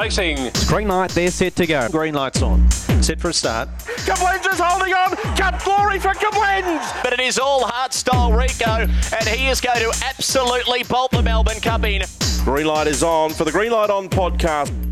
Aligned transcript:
Racing. 0.00 0.50
Green 0.66 0.88
light, 0.88 1.10
they're 1.10 1.30
set 1.30 1.54
to 1.56 1.66
go. 1.66 1.86
Green 1.90 2.14
light's 2.14 2.40
on. 2.40 2.70
Set 3.02 3.20
for 3.20 3.28
a 3.28 3.34
start. 3.34 3.68
Kablins 4.06 4.50
is 4.50 4.58
holding 4.58 4.94
on. 4.94 5.14
Cut 5.36 5.62
glory 5.62 5.98
for 5.98 6.14
Kablins. 6.14 7.02
But 7.02 7.12
it 7.12 7.20
is 7.20 7.38
all 7.38 7.64
heart 7.66 7.92
style 7.92 8.32
Rico, 8.32 8.64
and 8.64 9.28
he 9.28 9.48
is 9.48 9.60
going 9.60 9.78
to 9.78 9.92
absolutely 10.02 10.84
bolt 10.84 11.10
the 11.10 11.22
Melbourne 11.22 11.60
Cup 11.60 11.84
in. 11.84 12.02
Green 12.44 12.66
light 12.66 12.86
is 12.86 13.02
on 13.02 13.34
for 13.34 13.44
the 13.44 13.52
Green 13.52 13.72
Light 13.72 13.90
On 13.90 14.08
podcast. 14.08 14.89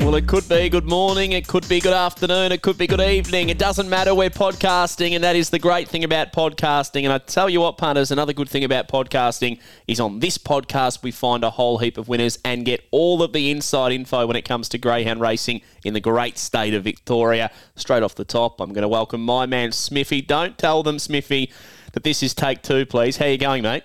Well, 0.00 0.14
it 0.14 0.26
could 0.26 0.48
be 0.48 0.68
good 0.70 0.88
morning, 0.88 1.32
it 1.32 1.46
could 1.46 1.68
be 1.68 1.78
good 1.78 1.92
afternoon, 1.92 2.52
it 2.52 2.62
could 2.62 2.78
be 2.78 2.86
good 2.86 3.02
evening. 3.02 3.50
It 3.50 3.58
doesn't 3.58 3.88
matter. 3.88 4.14
We're 4.14 4.30
podcasting, 4.30 5.12
and 5.14 5.22
that 5.22 5.36
is 5.36 5.50
the 5.50 5.58
great 5.58 5.88
thing 5.88 6.02
about 6.04 6.32
podcasting. 6.32 7.04
And 7.04 7.12
I 7.12 7.18
tell 7.18 7.50
you 7.50 7.60
what, 7.60 7.76
punters, 7.76 8.10
another 8.10 8.32
good 8.32 8.48
thing 8.48 8.64
about 8.64 8.88
podcasting 8.88 9.60
is 9.86 10.00
on 10.00 10.18
this 10.18 10.38
podcast, 10.38 11.02
we 11.02 11.12
find 11.12 11.44
a 11.44 11.50
whole 11.50 11.78
heap 11.78 11.98
of 11.98 12.08
winners 12.08 12.38
and 12.44 12.64
get 12.64 12.82
all 12.90 13.22
of 13.22 13.32
the 13.32 13.50
inside 13.50 13.92
info 13.92 14.26
when 14.26 14.36
it 14.36 14.42
comes 14.42 14.68
to 14.70 14.78
greyhound 14.78 15.20
racing 15.20 15.60
in 15.84 15.92
the 15.92 16.00
great 16.00 16.38
state 16.38 16.74
of 16.74 16.82
Victoria. 16.82 17.50
Straight 17.76 18.02
off 18.02 18.14
the 18.14 18.24
top, 18.24 18.58
I'm 18.58 18.72
going 18.72 18.82
to 18.82 18.88
welcome 18.88 19.22
my 19.22 19.46
man, 19.46 19.70
Smithy. 19.70 20.22
Don't 20.22 20.58
tell 20.58 20.82
them, 20.82 20.98
Smithy, 20.98 21.52
that 21.92 22.04
this 22.04 22.22
is 22.22 22.34
take 22.34 22.62
two, 22.62 22.86
please. 22.86 23.18
How 23.18 23.26
you 23.26 23.38
going, 23.38 23.62
mate? 23.62 23.84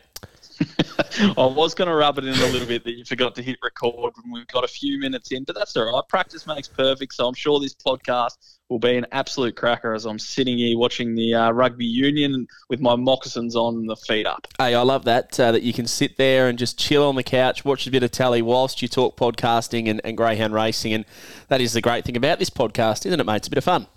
I 1.38 1.46
was 1.46 1.74
going 1.74 1.88
to 1.88 1.96
rub 1.96 2.18
it 2.18 2.26
in 2.26 2.34
a 2.34 2.46
little 2.48 2.68
bit 2.68 2.84
that 2.84 2.94
you 2.94 3.06
forgot 3.06 3.36
to 3.36 3.42
hit 3.42 3.58
record 3.64 4.14
when 4.22 4.32
we've 4.32 4.48
got 4.48 4.64
a 4.64 4.68
few 4.68 5.00
minutes 5.00 5.32
in, 5.32 5.44
but 5.44 5.56
that's 5.56 5.76
all 5.76 5.94
right. 5.94 6.04
Practice 6.08 6.48
makes 6.48 6.68
perfect, 6.68 7.14
so 7.14 7.28
I'm 7.28 7.34
sure 7.34 7.60
this 7.60 7.74
podcast 7.74 8.38
will 8.70 8.80
be 8.80 8.96
an 8.96 9.06
absolute 9.12 9.56
cracker 9.56 9.94
as 9.94 10.06
I'm 10.06 10.18
sitting 10.18 10.58
here 10.58 10.78
watching 10.78 11.16
the 11.16 11.34
uh, 11.36 11.52
rugby 11.52 11.86
union 11.86 12.48
with 12.70 12.80
my 12.80 12.96
moccasins 12.96 13.56
on 13.56 13.86
the 13.86 13.96
feet 13.96 14.26
up. 14.26 14.48
Hey, 14.58 14.74
I 14.74 14.82
love 14.82 15.06
that, 15.06 15.40
uh, 15.40 15.52
that 15.52 15.64
you 15.64 15.74
can 15.74 15.86
sit 15.86 16.18
there 16.18 16.48
and 16.48 16.58
just 16.58 16.80
chill 16.80 17.08
on 17.08 17.16
the 17.16 17.24
couch, 17.24 17.64
watch 17.64 17.86
a 17.86 17.92
bit 17.92 18.04
of 18.04 18.12
tally 18.12 18.42
whilst 18.42 18.82
you 18.82 18.88
talk 18.88 19.18
podcasting 19.18 19.90
and, 19.90 20.02
and 20.04 20.18
greyhound 20.18 20.54
racing. 20.54 20.94
And 20.94 21.06
that 21.50 21.62
is 21.62 21.74
the 21.74 21.82
great 21.82 22.06
thing 22.06 22.18
about 22.18 22.40
this 22.40 22.50
podcast, 22.50 23.06
isn't 23.06 23.20
it, 23.20 23.26
mate? 23.26 23.38
It's 23.38 23.48
a 23.48 23.52
bit 23.52 23.58
of 23.58 23.64
fun. 23.64 23.88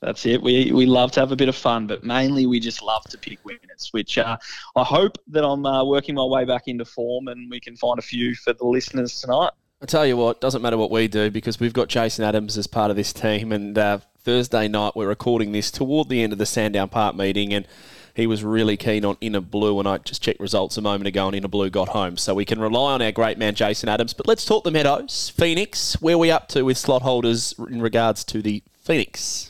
That's 0.00 0.24
it. 0.24 0.42
We, 0.42 0.72
we 0.72 0.86
love 0.86 1.12
to 1.12 1.20
have 1.20 1.30
a 1.30 1.36
bit 1.36 1.50
of 1.50 1.56
fun, 1.56 1.86
but 1.86 2.04
mainly 2.04 2.46
we 2.46 2.58
just 2.58 2.82
love 2.82 3.04
to 3.04 3.18
pick 3.18 3.44
winners, 3.44 3.88
which 3.90 4.16
uh, 4.16 4.38
I 4.74 4.82
hope 4.82 5.18
that 5.28 5.44
I'm 5.44 5.66
uh, 5.66 5.84
working 5.84 6.14
my 6.14 6.24
way 6.24 6.46
back 6.46 6.68
into 6.68 6.86
form 6.86 7.28
and 7.28 7.50
we 7.50 7.60
can 7.60 7.76
find 7.76 7.98
a 7.98 8.02
few 8.02 8.34
for 8.34 8.54
the 8.54 8.64
listeners 8.64 9.20
tonight. 9.20 9.50
I 9.82 9.86
tell 9.86 10.06
you 10.06 10.16
what, 10.16 10.40
doesn't 10.40 10.62
matter 10.62 10.76
what 10.76 10.90
we 10.90 11.08
do 11.08 11.30
because 11.30 11.60
we've 11.60 11.72
got 11.72 11.88
Jason 11.88 12.24
Adams 12.24 12.58
as 12.58 12.66
part 12.66 12.90
of 12.90 12.96
this 12.96 13.12
team. 13.12 13.52
And 13.52 13.76
uh, 13.76 13.98
Thursday 14.22 14.68
night, 14.68 14.94
we're 14.94 15.08
recording 15.08 15.52
this 15.52 15.70
toward 15.70 16.08
the 16.08 16.22
end 16.22 16.32
of 16.32 16.38
the 16.38 16.46
Sandown 16.46 16.90
Park 16.90 17.16
meeting, 17.16 17.54
and 17.54 17.66
he 18.14 18.26
was 18.26 18.44
really 18.44 18.76
keen 18.76 19.04
on 19.06 19.16
Inner 19.22 19.40
Blue. 19.40 19.78
And 19.78 19.88
I 19.88 19.96
just 19.98 20.22
checked 20.22 20.40
results 20.40 20.76
a 20.76 20.82
moment 20.82 21.08
ago, 21.08 21.26
and 21.26 21.34
Inner 21.34 21.48
Blue 21.48 21.70
got 21.70 21.88
home. 21.90 22.18
So 22.18 22.34
we 22.34 22.44
can 22.44 22.60
rely 22.60 22.92
on 22.92 23.02
our 23.02 23.12
great 23.12 23.38
man, 23.38 23.54
Jason 23.54 23.88
Adams. 23.88 24.12
But 24.12 24.28
let's 24.28 24.44
talk 24.44 24.64
the 24.64 24.70
Meadows, 24.70 25.30
Phoenix. 25.34 25.94
Where 26.02 26.16
are 26.16 26.18
we 26.18 26.30
up 26.30 26.48
to 26.48 26.62
with 26.62 26.76
slot 26.76 27.00
holders 27.00 27.54
in 27.70 27.80
regards 27.80 28.22
to 28.24 28.42
the 28.42 28.62
Phoenix? 28.82 29.49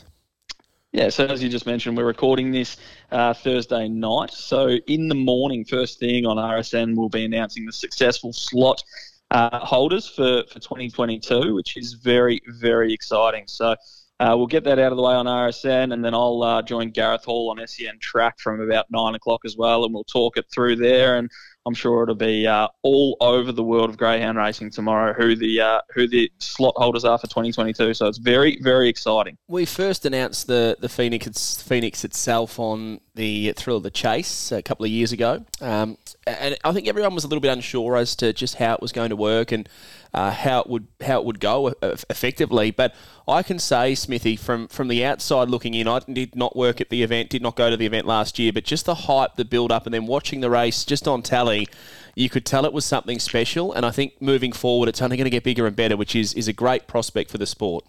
Yeah, 0.93 1.07
so 1.07 1.25
as 1.25 1.41
you 1.41 1.47
just 1.47 1.65
mentioned, 1.65 1.95
we're 1.95 2.03
recording 2.03 2.51
this 2.51 2.75
uh, 3.11 3.33
Thursday 3.33 3.87
night. 3.87 4.31
So 4.31 4.67
in 4.67 5.07
the 5.07 5.15
morning, 5.15 5.63
first 5.63 5.99
thing 5.99 6.25
on 6.25 6.35
RSN, 6.35 6.97
we'll 6.97 7.07
be 7.07 7.23
announcing 7.23 7.65
the 7.65 7.71
successful 7.71 8.33
slot 8.33 8.83
uh, 9.31 9.59
holders 9.59 10.09
for, 10.09 10.43
for 10.49 10.59
2022, 10.59 11.55
which 11.55 11.77
is 11.77 11.93
very, 11.93 12.41
very 12.45 12.91
exciting. 12.91 13.45
So 13.47 13.73
uh, 14.19 14.35
we'll 14.35 14.47
get 14.47 14.65
that 14.65 14.79
out 14.79 14.91
of 14.91 14.97
the 14.97 15.01
way 15.01 15.13
on 15.13 15.27
RSN, 15.27 15.93
and 15.93 16.03
then 16.03 16.13
I'll 16.13 16.43
uh, 16.43 16.61
join 16.61 16.89
Gareth 16.89 17.23
Hall 17.23 17.49
on 17.57 17.65
SEN 17.65 17.97
Track 17.99 18.37
from 18.37 18.59
about 18.59 18.87
nine 18.91 19.15
o'clock 19.15 19.45
as 19.45 19.55
well, 19.55 19.85
and 19.85 19.93
we'll 19.93 20.03
talk 20.03 20.35
it 20.35 20.45
through 20.53 20.75
there. 20.75 21.15
And 21.17 21.31
I'm 21.65 21.73
sure 21.73 22.03
it'll 22.03 22.15
be 22.15 22.47
uh, 22.47 22.67
all 22.81 23.17
over 23.21 23.51
the 23.51 23.63
world 23.63 23.89
of 23.89 23.97
greyhound 23.97 24.37
racing 24.37 24.71
tomorrow. 24.71 25.13
Who 25.13 25.35
the 25.35 25.61
uh, 25.61 25.81
who 25.93 26.07
the 26.07 26.31
slot 26.39 26.73
holders 26.77 27.05
are 27.05 27.17
for 27.17 27.27
2022. 27.27 27.93
So 27.93 28.07
it's 28.07 28.17
very 28.17 28.59
very 28.61 28.89
exciting. 28.89 29.37
We 29.47 29.65
first 29.65 30.05
announced 30.05 30.47
the 30.47 30.77
the 30.79 30.89
Phoenix 30.89 31.61
Phoenix 31.61 32.03
itself 32.03 32.59
on 32.59 32.99
the 33.13 33.53
Thrill 33.57 33.77
of 33.77 33.83
the 33.83 33.91
Chase 33.91 34.51
a 34.51 34.61
couple 34.61 34.85
of 34.85 34.91
years 34.91 35.11
ago, 35.11 35.43
um, 35.59 35.97
and 36.25 36.57
I 36.63 36.71
think 36.71 36.87
everyone 36.87 37.13
was 37.13 37.23
a 37.23 37.27
little 37.27 37.41
bit 37.41 37.51
unsure 37.51 37.97
as 37.97 38.15
to 38.17 38.31
just 38.31 38.55
how 38.55 38.75
it 38.75 38.81
was 38.81 38.91
going 38.91 39.09
to 39.09 39.15
work 39.15 39.51
and 39.51 39.67
uh, 40.13 40.31
how 40.31 40.61
it 40.61 40.67
would 40.67 40.87
how 41.01 41.19
it 41.19 41.25
would 41.25 41.39
go 41.41 41.73
effectively. 41.81 42.71
But 42.71 42.95
I 43.27 43.43
can 43.43 43.59
say, 43.59 43.95
Smithy, 43.95 44.37
from 44.37 44.67
from 44.69 44.87
the 44.87 45.03
outside 45.03 45.49
looking 45.49 45.73
in, 45.73 45.87
I 45.87 45.99
did 45.99 46.35
not 46.35 46.55
work 46.55 46.79
at 46.79 46.89
the 46.89 47.03
event, 47.03 47.29
did 47.29 47.41
not 47.41 47.55
go 47.55 47.69
to 47.69 47.75
the 47.75 47.85
event 47.85 48.07
last 48.07 48.39
year, 48.39 48.53
but 48.53 48.63
just 48.63 48.85
the 48.85 48.95
hype, 48.95 49.35
the 49.35 49.45
build 49.45 49.71
up, 49.71 49.85
and 49.85 49.93
then 49.93 50.05
watching 50.05 50.39
the 50.39 50.49
race 50.49 50.85
just 50.85 51.07
on 51.07 51.21
tally, 51.21 51.67
you 52.15 52.29
could 52.29 52.45
tell 52.45 52.65
it 52.65 52.73
was 52.73 52.85
something 52.85 53.19
special. 53.19 53.73
And 53.73 53.85
I 53.85 53.91
think 53.91 54.21
moving 54.21 54.53
forward, 54.53 54.87
it's 54.87 55.01
only 55.01 55.17
going 55.17 55.25
to 55.25 55.31
get 55.31 55.43
bigger 55.43 55.67
and 55.67 55.75
better, 55.75 55.97
which 55.97 56.15
is 56.15 56.33
is 56.33 56.47
a 56.47 56.53
great 56.53 56.87
prospect 56.87 57.29
for 57.29 57.37
the 57.37 57.45
sport. 57.45 57.83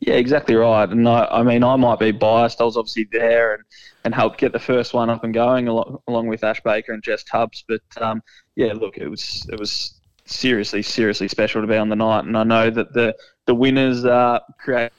Yeah, 0.00 0.14
exactly 0.14 0.54
right. 0.54 0.88
And 0.88 1.08
I, 1.08 1.24
I 1.26 1.42
mean, 1.42 1.64
I 1.64 1.74
might 1.76 1.98
be 1.98 2.12
biased. 2.12 2.60
I 2.60 2.64
was 2.64 2.76
obviously 2.76 3.08
there 3.10 3.54
and, 3.54 3.64
and 4.04 4.14
helped 4.14 4.38
get 4.38 4.52
the 4.52 4.58
first 4.58 4.94
one 4.94 5.10
up 5.10 5.24
and 5.24 5.34
going 5.34 5.66
along, 5.66 5.98
along 6.06 6.28
with 6.28 6.44
Ash 6.44 6.60
Baker 6.62 6.92
and 6.92 7.02
Jess 7.02 7.24
Tubbs. 7.24 7.64
But 7.66 7.82
um, 8.00 8.22
yeah, 8.54 8.72
look, 8.74 8.96
it 8.96 9.08
was 9.08 9.44
it 9.52 9.58
was 9.58 10.00
seriously, 10.24 10.82
seriously 10.82 11.26
special 11.26 11.60
to 11.62 11.66
be 11.66 11.76
on 11.76 11.88
the 11.88 11.96
night. 11.96 12.24
And 12.24 12.36
I 12.38 12.44
know 12.44 12.70
that 12.70 12.92
the 12.92 13.16
the 13.46 13.54
winners 13.54 14.04
uh, 14.04 14.38
created 14.60 14.92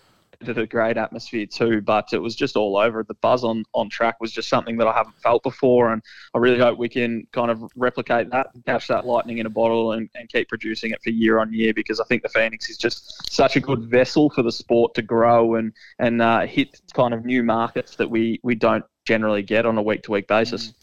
a 0.47 0.65
great 0.65 0.97
atmosphere 0.97 1.45
too. 1.45 1.81
But 1.81 2.13
it 2.13 2.19
was 2.19 2.35
just 2.35 2.55
all 2.55 2.77
over. 2.77 3.03
The 3.03 3.15
buzz 3.15 3.43
on 3.43 3.63
on 3.73 3.89
track 3.89 4.17
was 4.19 4.31
just 4.31 4.49
something 4.49 4.77
that 4.77 4.87
I 4.87 4.93
haven't 4.93 5.19
felt 5.21 5.43
before, 5.43 5.91
and 5.91 6.01
I 6.33 6.37
really 6.37 6.59
hope 6.59 6.77
we 6.77 6.89
can 6.89 7.27
kind 7.31 7.51
of 7.51 7.63
replicate 7.75 8.29
that, 8.31 8.47
catch 8.65 8.87
that 8.87 9.05
lightning 9.05 9.39
in 9.39 9.45
a 9.45 9.49
bottle, 9.49 9.93
and, 9.93 10.09
and 10.15 10.29
keep 10.29 10.49
producing 10.49 10.91
it 10.91 11.01
for 11.03 11.09
year 11.09 11.39
on 11.39 11.53
year. 11.53 11.73
Because 11.73 11.99
I 11.99 12.05
think 12.05 12.23
the 12.23 12.29
Phoenix 12.29 12.69
is 12.69 12.77
just 12.77 13.31
such 13.31 13.55
a 13.55 13.59
good 13.59 13.83
vessel 13.85 14.29
for 14.29 14.43
the 14.43 14.51
sport 14.51 14.93
to 14.95 15.01
grow 15.01 15.55
and 15.55 15.73
and 15.99 16.21
uh, 16.21 16.41
hit 16.41 16.81
kind 16.93 17.13
of 17.13 17.25
new 17.25 17.43
markets 17.43 17.95
that 17.97 18.09
we 18.09 18.39
we 18.43 18.55
don't 18.55 18.85
generally 19.05 19.41
get 19.41 19.65
on 19.65 19.77
a 19.77 19.81
week 19.81 20.03
to 20.03 20.11
week 20.11 20.27
basis. 20.27 20.73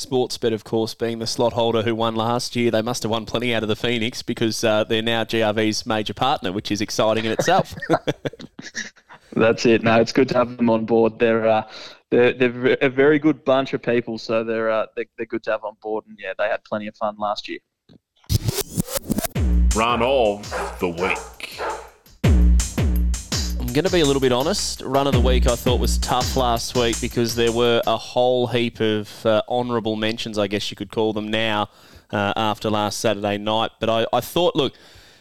Sportsbet, 0.00 0.52
of 0.52 0.64
course, 0.64 0.94
being 0.94 1.18
the 1.18 1.26
slot 1.26 1.52
holder 1.52 1.82
who 1.82 1.94
won 1.94 2.14
last 2.14 2.56
year, 2.56 2.70
they 2.70 2.82
must 2.82 3.02
have 3.02 3.10
won 3.10 3.26
plenty 3.26 3.54
out 3.54 3.62
of 3.62 3.68
the 3.68 3.76
Phoenix 3.76 4.22
because 4.22 4.64
uh, 4.64 4.84
they're 4.84 5.02
now 5.02 5.24
GRV's 5.24 5.86
major 5.86 6.14
partner, 6.14 6.52
which 6.52 6.70
is 6.70 6.80
exciting 6.80 7.24
in 7.24 7.32
itself. 7.32 7.74
That's 9.32 9.64
it. 9.66 9.82
No, 9.82 10.00
it's 10.00 10.12
good 10.12 10.28
to 10.30 10.34
have 10.34 10.56
them 10.56 10.70
on 10.70 10.86
board. 10.86 11.18
They're 11.18 11.46
uh, 11.46 11.70
they're, 12.10 12.32
they're 12.32 12.76
a 12.80 12.88
very 12.88 13.18
good 13.18 13.44
bunch 13.44 13.72
of 13.72 13.82
people, 13.82 14.18
so 14.18 14.42
they're, 14.42 14.70
uh, 14.70 14.86
they're 14.96 15.04
they're 15.16 15.26
good 15.26 15.44
to 15.44 15.52
have 15.52 15.64
on 15.64 15.76
board. 15.80 16.04
And 16.08 16.18
yeah, 16.18 16.32
they 16.36 16.48
had 16.48 16.64
plenty 16.64 16.88
of 16.88 16.96
fun 16.96 17.16
last 17.18 17.48
year. 17.48 17.60
Run 19.76 20.02
of 20.02 20.78
the 20.80 20.88
week. 20.88 21.39
I'm 23.70 23.74
going 23.74 23.84
to 23.84 23.92
be 23.92 24.00
a 24.00 24.04
little 24.04 24.20
bit 24.20 24.32
honest. 24.32 24.80
Run 24.80 25.06
of 25.06 25.12
the 25.12 25.20
week 25.20 25.46
I 25.46 25.54
thought 25.54 25.78
was 25.78 25.96
tough 25.98 26.34
last 26.34 26.76
week 26.76 27.00
because 27.00 27.36
there 27.36 27.52
were 27.52 27.80
a 27.86 27.96
whole 27.96 28.48
heap 28.48 28.80
of 28.80 29.24
uh, 29.24 29.42
honourable 29.48 29.94
mentions, 29.94 30.38
I 30.38 30.48
guess 30.48 30.72
you 30.72 30.76
could 30.76 30.90
call 30.90 31.12
them 31.12 31.28
now, 31.28 31.68
uh, 32.10 32.32
after 32.34 32.68
last 32.68 32.98
Saturday 32.98 33.38
night. 33.38 33.70
But 33.78 33.88
I, 33.88 34.06
I 34.12 34.22
thought, 34.22 34.56
look, 34.56 34.74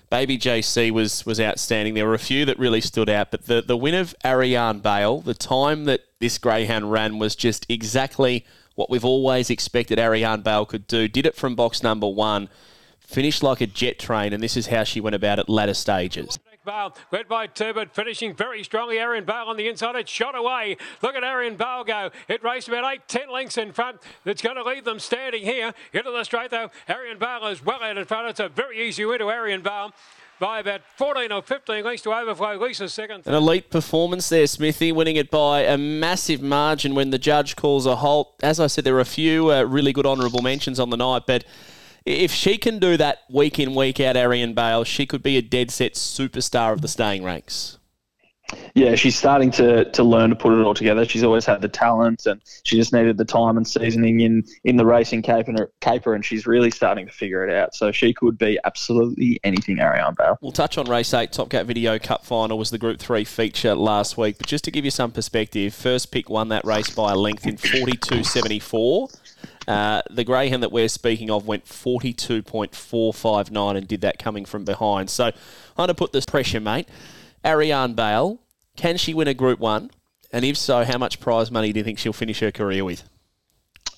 Baby 0.10 0.40
JC 0.40 0.90
was 0.90 1.28
was 1.28 1.40
outstanding. 1.40 1.94
There 1.94 2.08
were 2.08 2.16
a 2.16 2.18
few 2.18 2.44
that 2.46 2.58
really 2.58 2.82
stood 2.82 3.08
out, 3.08 3.30
but 3.30 3.46
the, 3.46 3.62
the 3.62 3.78
win 3.78 3.94
of 3.94 4.16
Ariane 4.26 4.80
Bale, 4.80 5.22
the 5.22 5.36
time 5.36 5.86
that 5.86 6.06
this 6.18 6.40
greyhound 6.40 6.92
ran 6.92 7.20
was 7.20 7.36
just 7.36 7.68
exactly 7.70 8.48
what 8.74 8.90
we've 8.90 9.06
always 9.06 9.52
expected 9.52 10.00
Ariane 10.00 10.42
Bale 10.42 10.66
could 10.66 10.88
do. 10.88 11.08
Did 11.08 11.28
it 11.28 11.36
from 11.36 11.54
box 11.54 11.84
number 11.84 12.08
one, 12.08 12.50
finished 12.98 13.44
like 13.44 13.62
a 13.62 13.68
jet 13.68 14.00
train, 14.00 14.34
and 14.34 14.42
this 14.42 14.58
is 14.58 14.66
how 14.66 14.84
she 14.84 15.00
went 15.00 15.16
about 15.16 15.38
it 15.38 15.50
latter 15.50 15.76
stages. 15.76 16.40
Bale, 16.70 16.96
led 17.12 17.28
by 17.28 17.48
Turbot, 17.48 17.96
finishing 17.96 18.36
very 18.36 18.64
strongly. 18.64 19.00
Arian 19.00 19.26
Bale 19.26 19.46
on 19.48 19.58
the 19.58 19.68
inside. 19.68 19.96
It 19.96 20.08
shot 20.08 20.36
away. 20.36 20.78
Look 21.02 21.16
at 21.16 21.24
Arian 21.24 21.56
Bale 21.56 21.84
go. 21.84 22.12
It 22.28 22.44
raced 22.44 22.68
about 22.68 22.94
eight, 22.94 23.08
ten 23.08 23.32
lengths 23.32 23.58
in 23.58 23.72
front. 23.72 23.98
That's 24.24 24.42
going 24.42 24.56
to 24.56 24.64
leave 24.64 24.86
them 24.86 25.00
standing 25.00 25.44
here. 25.44 25.74
Into 25.94 26.12
the 26.12 26.24
straight, 26.24 26.52
though. 26.52 26.70
Arian 26.88 27.18
Bale 27.18 27.48
is 27.48 27.66
well 27.66 27.82
out 27.82 27.98
in 27.98 28.06
front. 28.06 28.30
It's 28.30 28.40
a 28.40 28.50
very 28.50 28.88
easy 28.88 29.04
win 29.04 29.18
to 29.18 29.32
Arian 29.32 29.64
Bale 29.64 29.94
by 30.40 30.60
about 30.60 30.82
14 30.96 31.32
or 31.32 31.42
15 31.42 31.84
lengths 31.84 32.04
to 32.04 32.14
overflow. 32.14 32.56
Lisa's 32.58 32.94
second. 32.94 33.26
An 33.26 33.34
elite 33.34 33.72
performance 33.72 34.30
there, 34.30 34.46
Smithy, 34.46 34.92
winning 34.92 35.16
it 35.16 35.32
by 35.32 35.62
a 35.62 35.78
massive 35.78 36.42
margin 36.42 36.94
when 36.94 37.10
the 37.10 37.18
judge 37.18 37.56
calls 37.56 37.88
a 37.88 37.96
halt. 37.96 38.36
As 38.44 38.60
I 38.60 38.68
said, 38.68 38.84
there 38.84 38.94
were 38.94 39.00
a 39.00 39.06
few 39.06 39.52
uh, 39.52 39.64
really 39.64 39.92
good 39.92 40.06
honourable 40.06 40.44
mentions 40.44 40.80
on 40.80 40.92
the 40.92 40.98
night, 40.98 41.24
but 41.26 41.46
if 42.06 42.32
she 42.32 42.58
can 42.58 42.80
do 42.80 42.98
that 42.98 43.20
week 43.30 43.60
in, 43.60 43.76
week 43.76 44.00
out, 44.00 44.16
Arian 44.16 44.54
Bale, 44.54 44.84
she 44.84 45.06
could 45.06 45.24
be 45.24 45.38
a 45.38 45.42
dead 45.42 45.72
set 45.72 45.94
superstar 45.94 46.74
of 46.74 46.82
the 46.82 46.88
staying 46.88 47.24
ranks. 47.24 47.78
Yeah, 48.74 48.96
she's 48.96 49.16
starting 49.16 49.52
to, 49.52 49.92
to 49.92 50.04
learn 50.04 50.32
to 50.32 50.36
put 50.36 50.54
it 50.54 50.66
all 50.66 50.74
together. 50.74 51.06
She's 51.06 51.24
always 51.24 51.46
had 51.46 51.62
the 51.62 51.68
talent, 51.68 52.26
and 52.26 52.42
she 52.64 52.78
just 52.78 52.92
needed 52.92 53.16
the 53.16 53.26
time 53.26 53.58
and 53.58 53.68
seasoning 53.68 54.22
in, 54.22 54.44
in 54.64 54.76
the 54.76 54.88
racing 54.88 55.22
caper, 55.22 55.72
caper, 55.82 56.16
and 56.16 56.26
she's 56.26 56.48
really 56.48 56.72
starting 56.72 57.06
to 57.06 57.12
figure 57.14 57.48
it 57.48 57.54
out. 57.54 57.76
So 57.76 57.92
she 57.92 58.12
could 58.12 58.40
be 58.40 58.58
absolutely 58.64 59.40
anything, 59.44 59.80
Ariane 59.80 60.16
Bale. 60.18 60.40
We'll 60.42 60.52
touch 60.52 60.80
on 60.80 60.90
race 60.90 61.14
eight. 61.14 61.32
Top 61.32 61.52
Cat 61.52 61.68
Video 61.68 62.00
Cup 62.00 62.26
final 62.26 62.58
was 62.58 62.72
the 62.72 62.80
Group 62.80 63.00
Three 63.00 63.24
feature 63.24 63.76
last 63.76 64.18
week, 64.18 64.40
but 64.40 64.48
just 64.48 64.64
to 64.64 64.72
give 64.72 64.84
you 64.84 64.90
some 64.90 65.12
perspective, 65.12 65.76
first 65.76 66.12
pick 66.12 66.28
won 66.28 66.50
that 66.50 66.66
race 66.66 66.90
by 66.90 67.12
a 67.12 67.16
length 67.16 67.46
in 67.46 67.56
forty 67.56 67.98
two 67.98 68.24
seventy 68.24 68.60
four. 68.60 69.10
Uh, 69.70 70.02
the 70.10 70.24
greyhound 70.24 70.64
that 70.64 70.72
we're 70.72 70.90
speaking 70.90 71.30
of 71.30 71.46
went 71.46 71.66
42.459 71.66 73.78
and 73.78 73.88
did 73.88 74.02
that 74.02 74.18
coming 74.18 74.44
from 74.44 74.66
behind. 74.66 75.12
So 75.12 75.26
I'm 75.26 75.34
going 75.78 75.90
to 75.90 75.94
put 75.94 76.12
this 76.12 76.26
pressure, 76.26 76.60
mate. 76.60 76.90
Ariane 77.46 77.94
Bale, 77.94 78.40
can 78.76 78.98
she 78.98 79.14
win 79.14 79.28
a 79.28 79.36
Group 79.36 79.60
1? 79.60 79.92
And 80.32 80.44
if 80.44 80.58
so, 80.58 80.84
how 80.84 80.98
much 80.98 81.20
prize 81.20 81.52
money 81.52 81.72
do 81.72 81.78
you 81.78 81.84
think 81.84 82.00
she'll 82.00 82.14
finish 82.14 82.40
her 82.40 82.50
career 82.50 82.84
with? 82.84 83.08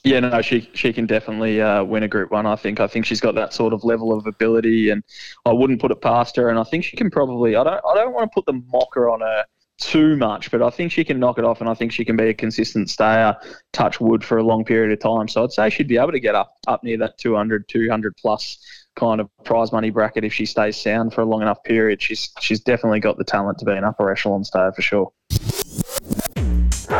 Yeah, 0.04 0.20
no, 0.20 0.42
she 0.42 0.70
she 0.74 0.92
can 0.92 1.06
definitely 1.06 1.62
uh, 1.62 1.84
win 1.84 2.04
a 2.04 2.08
Group 2.08 2.32
One. 2.32 2.48
I 2.48 2.56
think. 2.56 2.80
I 2.80 2.88
think 2.88 3.06
she's 3.06 3.22
got 3.22 3.36
that 3.36 3.54
sort 3.54 3.72
of 3.72 3.84
level 3.84 4.18
of 4.18 4.26
ability, 4.26 4.90
and 4.90 5.04
I 5.46 5.54
wouldn't 5.54 5.80
put 5.80 5.92
it 5.92 6.02
past 6.02 6.36
her. 6.38 6.50
And 6.50 6.58
I 6.58 6.64
think 6.64 6.84
she 6.84 6.98
can 6.98 7.12
probably. 7.12 7.56
I 7.56 7.64
don't. 7.64 7.80
I 7.88 7.94
don't 7.94 8.12
want 8.12 8.32
to 8.32 8.34
put 8.34 8.48
the 8.48 8.60
mocker 8.72 9.12
on 9.12 9.22
her 9.22 9.46
too 9.82 10.16
much, 10.16 10.52
but 10.52 10.62
I 10.62 10.70
think 10.70 10.92
she 10.92 11.04
can 11.04 11.20
knock 11.20 11.38
it 11.38 11.44
off, 11.44 11.60
and 11.60 11.70
I 11.70 11.74
think 11.74 11.92
she 11.92 12.06
can 12.06 12.16
be 12.16 12.30
a 12.30 12.34
consistent 12.34 12.90
stayer, 12.90 13.36
touch 13.74 14.00
wood 14.00 14.24
for 14.24 14.38
a 14.38 14.44
long 14.44 14.64
period 14.64 14.92
of 14.92 15.00
time. 15.00 15.28
So 15.28 15.44
I'd 15.44 15.52
say 15.52 15.70
she'd 15.70 15.88
be 15.88 15.98
able 15.98 16.12
to 16.12 16.20
get 16.20 16.36
up 16.36 16.58
up 16.68 16.84
near 16.84 16.98
that 17.00 17.18
200, 17.18 17.68
200 17.68 18.16
plus 18.18 18.58
kind 18.96 19.22
of 19.22 19.30
prize 19.44 19.72
money 19.72 19.90
bracket 19.90 20.24
if 20.24 20.34
she 20.34 20.46
stays 20.46 20.78
sound 20.78 21.14
for 21.14 21.22
a 21.22 21.26
long 21.26 21.42
enough 21.42 21.64
period. 21.64 22.02
She's 22.02 22.30
she's 22.40 22.60
definitely 22.60 23.00
got 23.00 23.18
the 23.18 23.24
talent 23.24 23.58
to 23.60 23.66
be 23.66 23.72
an 23.72 23.84
upper 23.84 24.12
echelon 24.12 24.44
stayer 24.44 24.72
for 24.72 24.82
sure. 24.82 25.12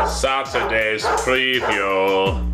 Saturday's 0.06 1.04
preview. 1.04 2.51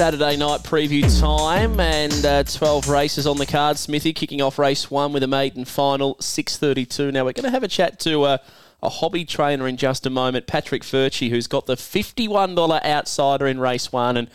Saturday 0.00 0.34
night 0.34 0.62
preview 0.62 1.20
time 1.20 1.78
and 1.78 2.24
uh, 2.24 2.42
12 2.42 2.88
races 2.88 3.26
on 3.26 3.36
the 3.36 3.44
card. 3.44 3.76
Smithy 3.76 4.14
kicking 4.14 4.40
off 4.40 4.58
race 4.58 4.90
one 4.90 5.12
with 5.12 5.22
a 5.22 5.26
maiden 5.26 5.66
final, 5.66 6.14
6.32. 6.14 7.12
Now 7.12 7.26
we're 7.26 7.34
going 7.34 7.44
to 7.44 7.50
have 7.50 7.62
a 7.62 7.68
chat 7.68 8.00
to 8.00 8.22
uh, 8.22 8.38
a 8.82 8.88
hobby 8.88 9.26
trainer 9.26 9.68
in 9.68 9.76
just 9.76 10.06
a 10.06 10.10
moment, 10.10 10.46
Patrick 10.46 10.84
Furci, 10.84 11.28
who's 11.28 11.46
got 11.46 11.66
the 11.66 11.74
$51 11.74 12.82
outsider 12.82 13.46
in 13.46 13.60
race 13.60 13.92
one 13.92 14.16
and 14.16 14.30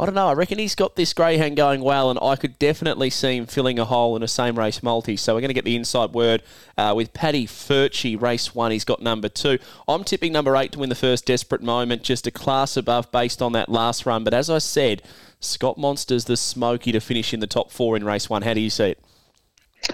I 0.00 0.04
don't 0.04 0.14
know. 0.14 0.28
I 0.28 0.32
reckon 0.34 0.60
he's 0.60 0.76
got 0.76 0.94
this 0.94 1.12
greyhound 1.12 1.56
going 1.56 1.80
well, 1.80 2.08
and 2.08 2.20
I 2.22 2.36
could 2.36 2.56
definitely 2.60 3.10
see 3.10 3.36
him 3.36 3.46
filling 3.46 3.80
a 3.80 3.84
hole 3.84 4.14
in 4.14 4.22
a 4.22 4.28
same 4.28 4.56
race 4.56 4.80
multi. 4.80 5.16
So 5.16 5.34
we're 5.34 5.40
going 5.40 5.48
to 5.48 5.54
get 5.54 5.64
the 5.64 5.74
inside 5.74 6.12
word 6.12 6.44
uh, 6.76 6.92
with 6.94 7.12
Paddy 7.12 7.48
Furci, 7.48 8.20
race 8.20 8.54
one. 8.54 8.70
He's 8.70 8.84
got 8.84 9.02
number 9.02 9.28
two. 9.28 9.58
I'm 9.88 10.04
tipping 10.04 10.32
number 10.32 10.54
eight 10.56 10.72
to 10.72 10.78
win 10.78 10.88
the 10.88 10.94
first 10.94 11.26
desperate 11.26 11.62
moment, 11.62 12.04
just 12.04 12.28
a 12.28 12.30
class 12.30 12.76
above 12.76 13.10
based 13.10 13.42
on 13.42 13.52
that 13.52 13.68
last 13.68 14.06
run. 14.06 14.22
But 14.22 14.34
as 14.34 14.48
I 14.48 14.58
said, 14.58 15.02
Scott 15.40 15.78
Monster's 15.78 16.26
the 16.26 16.36
smoky 16.36 16.92
to 16.92 17.00
finish 17.00 17.34
in 17.34 17.40
the 17.40 17.48
top 17.48 17.72
four 17.72 17.96
in 17.96 18.04
race 18.04 18.30
one. 18.30 18.42
How 18.42 18.54
do 18.54 18.60
you 18.60 18.70
see 18.70 18.90
it? 18.90 19.02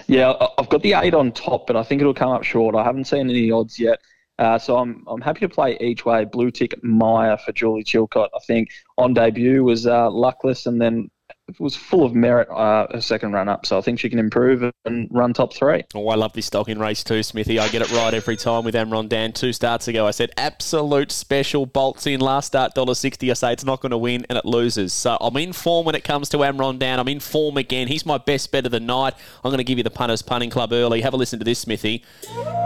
Yeah, 0.05 0.33
I've 0.59 0.69
got 0.69 0.83
the 0.83 0.93
eight 0.93 1.15
on 1.15 1.31
top, 1.31 1.65
but 1.65 1.75
I 1.75 1.83
think 1.83 2.01
it'll 2.01 2.13
come 2.13 2.31
up 2.31 2.43
short. 2.43 2.75
I 2.75 2.83
haven't 2.83 3.05
seen 3.05 3.29
any 3.29 3.49
odds 3.49 3.79
yet. 3.79 3.99
Uh, 4.37 4.57
so 4.59 4.77
I'm 4.77 5.03
I'm 5.07 5.21
happy 5.21 5.41
to 5.41 5.49
play 5.49 5.77
each 5.79 6.05
way. 6.05 6.25
Blue 6.25 6.51
tick 6.51 6.83
Meyer 6.83 7.37
for 7.37 7.51
Julie 7.53 7.83
Chilcott. 7.83 8.29
I 8.35 8.39
think 8.45 8.69
on 8.97 9.13
debut 9.13 9.63
was 9.63 9.87
uh, 9.87 10.09
luckless 10.11 10.65
and 10.65 10.81
then 10.81 11.09
it 11.47 11.59
was 11.59 11.75
full 11.75 12.03
of 12.03 12.13
merit 12.13 12.49
uh, 12.49 12.87
a 12.89 13.01
second 13.01 13.31
run 13.31 13.47
up. 13.47 13.65
So 13.65 13.77
I 13.77 13.81
think 13.81 13.99
she 13.99 14.09
can 14.09 14.19
improve 14.19 14.71
and 14.85 15.07
run 15.11 15.33
top 15.33 15.53
three. 15.53 15.83
Oh, 15.93 16.09
I 16.09 16.15
love 16.15 16.33
this 16.33 16.47
stock 16.47 16.69
in 16.69 16.79
race 16.79 17.03
two, 17.03 17.23
Smithy. 17.23 17.59
I 17.59 17.67
get 17.69 17.81
it 17.81 17.91
right 17.91 18.13
every 18.13 18.35
time 18.35 18.63
with 18.65 18.75
Amron 18.75 19.07
Dan. 19.07 19.31
Two 19.31 19.53
starts 19.53 19.87
ago, 19.87 20.05
I 20.07 20.11
said 20.11 20.31
absolute 20.37 21.11
special 21.11 21.65
bolts 21.65 22.05
in 22.07 22.19
last 22.19 22.47
start 22.47 22.73
dollar 22.73 22.95
sixty. 22.95 23.31
I 23.31 23.35
say 23.35 23.53
it's 23.53 23.63
not 23.63 23.79
going 23.79 23.91
to 23.91 23.97
win 23.97 24.25
and 24.27 24.37
it 24.37 24.45
loses. 24.45 24.91
So 24.91 25.17
I'm 25.21 25.37
in 25.37 25.53
form 25.53 25.85
when 25.85 25.95
it 25.95 26.03
comes 26.03 26.29
to 26.29 26.37
Amron 26.37 26.79
Dan. 26.79 26.99
I'm 26.99 27.07
in 27.07 27.19
form 27.19 27.57
again. 27.57 27.87
He's 27.87 28.05
my 28.05 28.17
best 28.17 28.51
bet 28.51 28.65
of 28.65 28.71
the 28.71 28.79
night. 28.79 29.13
I'm 29.43 29.49
going 29.49 29.57
to 29.59 29.63
give 29.63 29.77
you 29.77 29.83
the 29.83 29.91
punters 29.91 30.21
punning 30.21 30.49
club 30.49 30.73
early. 30.73 31.01
Have 31.01 31.13
a 31.13 31.17
listen 31.17 31.39
to 31.39 31.45
this, 31.45 31.59
Smithy. 31.59 32.03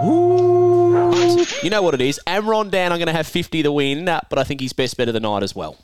Ooh. 0.04 0.88
You 1.63 1.69
know 1.69 1.81
what 1.81 1.94
it 1.94 2.01
is. 2.01 2.19
Amron 2.27 2.71
Dan. 2.71 2.91
I'm 2.91 3.00
going 3.00 3.07
to 3.07 3.13
have 3.13 3.27
fifty 3.27 3.63
to 3.63 3.71
win, 3.71 4.06
but 4.06 4.38
I 4.38 4.44
think 4.44 4.61
he's 4.61 4.73
best 4.73 4.97
bet 4.97 5.07
of 5.07 5.13
the 5.13 5.19
night 5.19 5.44
as 5.44 5.56
well. 5.56 5.77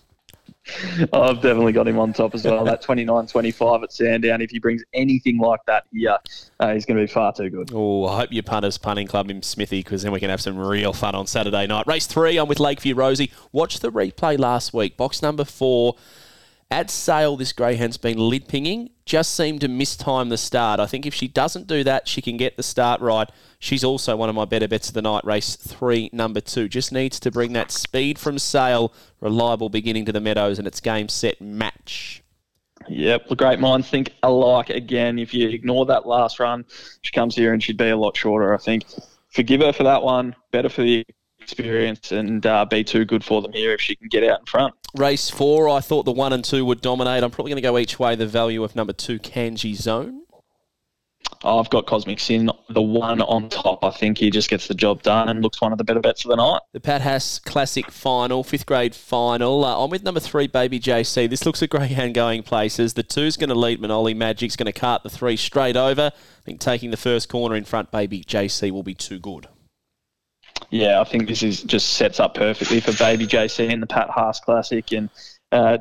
I've 1.14 1.42
definitely 1.42 1.74
got 1.74 1.88
him 1.88 2.00
on 2.00 2.12
top 2.14 2.34
as 2.34 2.44
well. 2.44 2.64
That 2.64 2.82
29 2.82 3.28
25 3.28 3.84
at 3.84 3.94
Sandown. 3.94 4.42
If 4.42 4.50
he 4.50 4.60
brings 4.60 4.84
anything 4.94 5.38
like 5.38 5.60
that 5.68 5.86
here, 5.94 6.18
uh, 6.60 6.74
he's 6.74 6.86
going 6.86 6.98
to 6.98 7.04
be 7.04 7.12
far 7.12 7.34
too 7.34 7.50
good. 7.50 7.70
Oh, 7.74 8.06
I 8.06 8.22
hope 8.22 8.32
your 8.32 8.44
punters 8.44 8.78
punting 8.78 9.08
club 9.08 9.30
him 9.30 9.44
Smithy 9.44 9.82
because 9.84 10.02
then 10.02 10.12
we 10.12 10.20
can 10.20 10.30
have 10.30 10.42
some 10.42 10.58
real 10.58 10.92
fun 10.92 11.14
on 11.14 11.28
Saturday 11.28 11.68
night. 11.68 11.86
Race 11.86 12.08
three, 12.08 12.38
I'm 12.38 12.48
with 12.48 12.60
Lakeview 12.60 12.96
Rosie. 12.96 13.32
Watch 13.52 13.80
the 13.80 13.92
replay 13.92 14.40
last 14.40 14.74
week. 14.74 14.98
Box 14.98 15.22
number 15.22 15.44
four. 15.44 15.96
At 16.72 16.90
sale, 16.90 17.38
this 17.38 17.54
greyhound's 17.54 17.98
been 17.98 18.18
lid 18.18 18.48
pinging. 18.48 18.90
Just 19.06 19.36
seemed 19.36 19.62
to 19.62 19.68
mistime 19.68 20.30
the 20.30 20.38
start. 20.38 20.80
I 20.80 20.88
think 20.88 21.06
if 21.06 21.14
she 21.14 21.28
doesn't 21.28 21.68
do 21.68 21.84
that, 21.84 22.08
she 22.08 22.24
can 22.24 22.38
get 22.38 22.58
the 22.58 22.64
start 22.64 23.02
right. 23.02 23.30
She's 23.60 23.84
also 23.84 24.16
one 24.16 24.30
of 24.30 24.36
my 24.36 24.46
better 24.46 24.68
bets 24.68 24.88
of 24.88 24.96
the 24.96 25.02
night. 25.04 25.24
Race 25.24 25.56
three, 25.56 26.10
number 26.12 26.42
two. 26.42 26.68
Just 26.68 26.92
needs 26.92 27.20
to 27.20 27.30
bring 27.30 27.54
that 27.54 27.72
speed 27.72 28.18
from 28.18 28.40
sale, 28.40 28.92
reliable 29.22 29.70
beginning 29.70 30.06
to 30.06 30.12
the 30.12 30.20
Meadows, 30.20 30.58
and 30.58 30.68
it's 30.68 30.80
game, 30.80 31.08
set, 31.08 31.40
match. 31.40 32.24
Yep, 32.88 33.28
the 33.28 33.36
great 33.36 33.60
minds 33.60 33.90
think 33.90 34.14
alike 34.24 34.70
again. 34.70 35.20
If 35.20 35.34
you 35.34 35.50
ignore 35.50 35.86
that 35.86 36.08
last 36.08 36.40
run, 36.40 36.66
she 37.02 37.12
comes 37.12 37.36
here 37.36 37.54
and 37.54 37.62
she'd 37.62 37.78
be 37.78 37.90
a 37.90 37.98
lot 37.98 38.18
shorter, 38.18 38.54
I 38.54 38.58
think. 38.58 38.86
Forgive 39.30 39.62
her 39.62 39.72
for 39.74 39.84
that 39.84 40.02
one. 40.02 40.36
Better 40.52 40.70
for 40.70 40.82
the 40.82 41.06
experience 41.46 42.12
and 42.12 42.44
uh, 42.46 42.66
be 42.66 42.84
too 42.84 43.06
good 43.06 43.24
for 43.24 43.42
them 43.42 43.54
here 43.54 43.72
if 43.72 43.80
she 43.80 43.96
can 43.96 44.08
get 44.08 44.24
out 44.24 44.40
in 44.40 44.46
front. 44.48 44.74
Race 44.96 45.30
four, 45.30 45.70
I 45.70 45.80
thought 45.80 46.06
the 46.06 46.12
one 46.12 46.34
and 46.34 46.44
two 46.44 46.66
would 46.66 46.82
dominate. 46.82 47.24
I'm 47.24 47.30
probably 47.30 47.52
going 47.52 47.62
to 47.62 47.70
go 47.70 47.78
each 47.78 48.00
way. 48.00 48.16
The 48.16 48.26
value 48.26 48.64
of 48.64 48.76
number 48.76 48.94
two, 48.94 49.20
Kanji 49.20 49.76
Zone. 49.76 50.24
Oh, 51.44 51.60
I've 51.60 51.70
got 51.70 51.86
Cosmic 51.86 52.20
Sin, 52.20 52.50
the 52.70 52.82
one 52.82 53.22
on 53.22 53.50
top. 53.50 53.84
I 53.84 53.92
think 53.92 54.18
he 54.18 54.32
just 54.32 54.50
gets 54.50 54.68
the 54.68 54.74
job 54.74 55.04
done 55.04 55.30
and 55.30 55.44
looks 55.44 55.62
one 55.62 55.72
of 55.72 55.78
the 55.78 55.84
better 55.84 56.00
bets 56.00 56.26
of 56.26 56.30
the 56.30 56.38
night. 56.38 56.62
The 56.72 56.80
Pat 56.80 57.02
Haas 57.02 57.40
Classic 57.40 57.92
Final, 57.92 58.44
fifth 58.44 58.66
grade 58.66 58.96
final. 58.96 59.64
Uh, 59.64 59.84
I'm 59.84 59.92
with 59.92 60.04
number 60.04 60.20
three, 60.20 60.48
Baby 60.48 60.80
JC. 60.80 61.30
This 61.30 61.46
looks 61.46 61.62
a 61.62 61.68
greyhound 61.68 62.16
going 62.16 62.42
places. 62.42 62.96
The 62.96 63.04
two's 63.04 63.38
going 63.38 63.50
to 63.50 63.56
lead 63.56 63.80
Manoli. 63.80 64.16
Magic's 64.16 64.56
going 64.56 64.66
to 64.66 64.74
cart 64.74 65.04
the 65.04 65.10
three 65.10 65.38
straight 65.38 65.78
over. 65.78 66.12
I 66.16 66.42
think 66.44 66.60
taking 66.60 66.90
the 66.90 66.98
first 66.98 67.30
corner 67.30 67.56
in 67.56 67.66
front, 67.66 67.92
Baby 67.92 68.24
JC 68.24 68.72
will 68.72 68.84
be 68.84 68.96
too 68.96 69.20
good. 69.20 69.48
Yeah, 70.70 71.00
I 71.00 71.04
think 71.04 71.28
this 71.28 71.44
is 71.44 71.64
just 71.64 71.94
sets 71.94 72.20
up 72.20 72.34
perfectly 72.36 72.80
for 72.80 72.92
Baby 72.94 73.28
JC 73.28 73.70
in 73.70 73.80
the 73.80 73.88
Pat 73.88 74.10
Haas 74.10 74.40
Classic, 74.40 74.92
and 74.92 75.10
uh, 75.56 75.78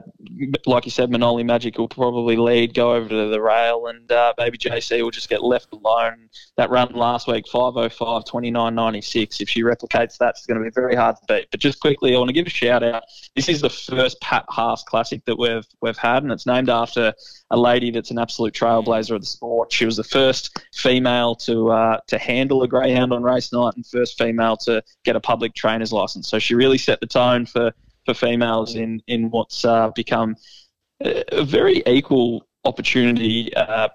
like 0.67 0.85
you 0.85 0.91
said, 0.93 1.11
Manoli 1.11 1.45
Magic 1.45 1.79
will 1.79 1.89
probably 1.89 2.37
lead, 2.37 2.75
go 2.75 2.95
over 2.95 3.09
to 3.09 3.29
the 3.29 3.41
rail, 3.41 3.89
and 3.89 4.11
uh, 4.13 4.33
Baby 4.37 4.57
JC 4.57 5.03
will 5.03 5.11
just 5.11 5.29
get 5.29 5.43
left 5.43 5.73
alone. 5.73 6.29
That 6.57 6.71
run 6.71 6.93
last 6.93 7.27
week, 7.27 7.49
505, 7.49 8.25
29.96. 8.25 9.41
If 9.41 9.49
she 9.49 9.63
replicates 9.63 10.17
that, 10.19 10.31
it's 10.37 10.47
going 10.47 10.63
to 10.63 10.65
be 10.65 10.71
very 10.73 10.95
hard 10.95 11.17
to 11.17 11.23
beat. 11.27 11.49
But 11.51 11.59
just 11.59 11.81
quickly, 11.81 12.15
I 12.15 12.19
want 12.19 12.29
to 12.29 12.33
give 12.33 12.47
a 12.47 12.51
shout 12.51 12.85
out. 12.85 13.03
This 13.35 13.49
is 13.49 13.61
the 13.61 13.71
first 13.71 14.21
Pat 14.21 14.45
Haas 14.49 14.85
Classic 14.85 15.25
that 15.25 15.37
we've 15.37 15.67
we've 15.81 15.99
had, 15.99 16.23
and 16.23 16.31
it's 16.31 16.47
named 16.47 16.71
after 16.71 17.13
a 17.51 17.59
lady 17.59 17.91
that's 17.91 18.13
an 18.13 18.19
absolute 18.19 18.55
trailblazer 18.55 19.17
of 19.17 19.23
the 19.23 19.27
sport. 19.27 19.73
She 19.73 19.87
was 19.87 19.97
the 19.97 20.05
first 20.05 20.57
female 20.73 21.35
to 21.37 21.73
uh, 21.73 21.99
to 22.07 22.19
handle 22.19 22.63
a 22.63 22.69
greyhound 22.69 23.13
on 23.13 23.25
race 23.25 23.53
night, 23.53 23.75
and 23.75 23.85
first 23.85 24.17
female 24.19 24.57
to 24.59 24.85
get 25.05 25.17
a 25.17 25.21
public 25.21 25.55
trainer's 25.55 25.93
license. 25.93 26.29
So 26.29 26.39
she 26.39 26.55
really 26.55 26.79
set 26.79 27.01
the 27.01 27.07
tone 27.07 27.45
for 27.45 27.73
for 28.05 28.15
females 28.15 28.75
in 28.75 29.03
in 29.07 29.31
what's 29.31 29.65
uh, 29.65 29.91
become 29.95 30.37
a 31.01 31.45
very 31.45 31.83
equal 31.87 32.47
opportunity 32.65 33.55
uh, 33.55 33.89